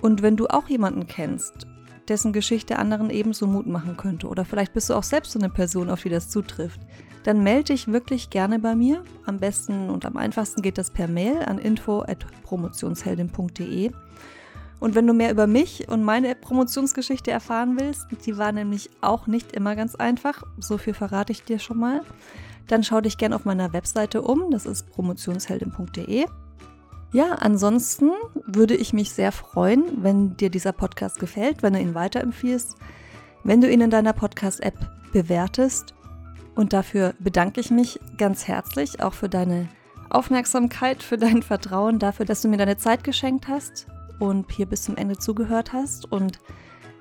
Und 0.00 0.22
wenn 0.22 0.36
du 0.36 0.46
auch 0.46 0.68
jemanden 0.68 1.06
kennst, 1.06 1.66
dessen 2.08 2.32
Geschichte 2.32 2.78
anderen 2.78 3.10
ebenso 3.10 3.48
Mut 3.48 3.66
machen 3.66 3.96
könnte, 3.96 4.28
oder 4.28 4.44
vielleicht 4.44 4.72
bist 4.72 4.88
du 4.88 4.94
auch 4.94 5.02
selbst 5.02 5.32
so 5.32 5.40
eine 5.40 5.50
Person, 5.50 5.90
auf 5.90 6.02
die 6.02 6.10
das 6.10 6.30
zutrifft, 6.30 6.80
dann 7.24 7.42
melde 7.42 7.72
dich 7.72 7.88
wirklich 7.88 8.30
gerne 8.30 8.60
bei 8.60 8.76
mir. 8.76 9.02
Am 9.24 9.38
besten 9.38 9.90
und 9.90 10.06
am 10.06 10.16
einfachsten 10.16 10.62
geht 10.62 10.78
das 10.78 10.92
per 10.92 11.08
Mail 11.08 11.42
an 11.44 11.58
info@promotionsheldin.de. 11.58 13.90
Und 14.78 14.94
wenn 14.94 15.08
du 15.08 15.12
mehr 15.12 15.32
über 15.32 15.48
mich 15.48 15.88
und 15.88 16.04
meine 16.04 16.36
Promotionsgeschichte 16.36 17.32
erfahren 17.32 17.80
willst, 17.80 18.06
die 18.26 18.38
war 18.38 18.52
nämlich 18.52 18.90
auch 19.00 19.26
nicht 19.26 19.50
immer 19.52 19.74
ganz 19.74 19.96
einfach, 19.96 20.44
so 20.58 20.78
viel 20.78 20.94
verrate 20.94 21.32
ich 21.32 21.42
dir 21.42 21.58
schon 21.58 21.78
mal, 21.78 22.02
dann 22.66 22.82
schau 22.82 23.00
dich 23.00 23.18
gerne 23.18 23.36
auf 23.36 23.44
meiner 23.44 23.72
Webseite 23.72 24.22
um, 24.22 24.50
das 24.50 24.66
ist 24.66 24.90
promotionsheldin.de. 24.90 26.26
Ja, 27.12 27.32
ansonsten 27.32 28.10
würde 28.46 28.74
ich 28.74 28.92
mich 28.92 29.12
sehr 29.12 29.32
freuen, 29.32 29.84
wenn 30.02 30.36
dir 30.36 30.50
dieser 30.50 30.72
Podcast 30.72 31.18
gefällt, 31.18 31.62
wenn 31.62 31.72
du 31.72 31.80
ihn 31.80 31.94
weiterempfiehlst, 31.94 32.76
wenn 33.44 33.60
du 33.60 33.70
ihn 33.70 33.80
in 33.80 33.90
deiner 33.90 34.12
Podcast-App 34.12 34.74
bewertest. 35.12 35.94
Und 36.54 36.72
dafür 36.72 37.14
bedanke 37.18 37.60
ich 37.60 37.70
mich 37.70 38.00
ganz 38.18 38.48
herzlich 38.48 39.02
auch 39.02 39.14
für 39.14 39.28
deine 39.28 39.68
Aufmerksamkeit, 40.10 41.02
für 41.02 41.16
dein 41.16 41.42
Vertrauen, 41.42 41.98
dafür, 41.98 42.26
dass 42.26 42.42
du 42.42 42.48
mir 42.48 42.56
deine 42.56 42.76
Zeit 42.76 43.04
geschenkt 43.04 43.48
hast 43.48 43.86
und 44.18 44.50
hier 44.50 44.66
bis 44.66 44.82
zum 44.82 44.96
Ende 44.96 45.16
zugehört 45.16 45.72
hast. 45.72 46.10
Und 46.10 46.40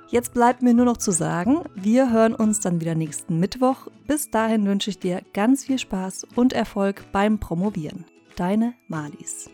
jetzt 0.10 0.34
bleibt 0.34 0.62
mir 0.62 0.74
nur 0.74 0.86
noch 0.86 0.98
zu 0.98 1.12
sagen, 1.12 1.62
wir 1.76 2.12
hören 2.12 2.34
uns 2.36 2.60
dann 2.60 2.82
wieder 2.82 2.96
nächsten 2.96 3.40
Mittwoch. 3.40 3.88
Bis 4.08 4.30
dahin 4.30 4.66
wünsche 4.66 4.90
ich 4.90 5.00
dir 5.00 5.22
ganz 5.34 5.66
viel 5.66 5.80
Spaß 5.80 6.28
und 6.36 6.54
Erfolg 6.54 7.06
beim 7.12 7.40
Promovieren. 7.40 8.06
Deine 8.36 8.74
Malis. 8.88 9.50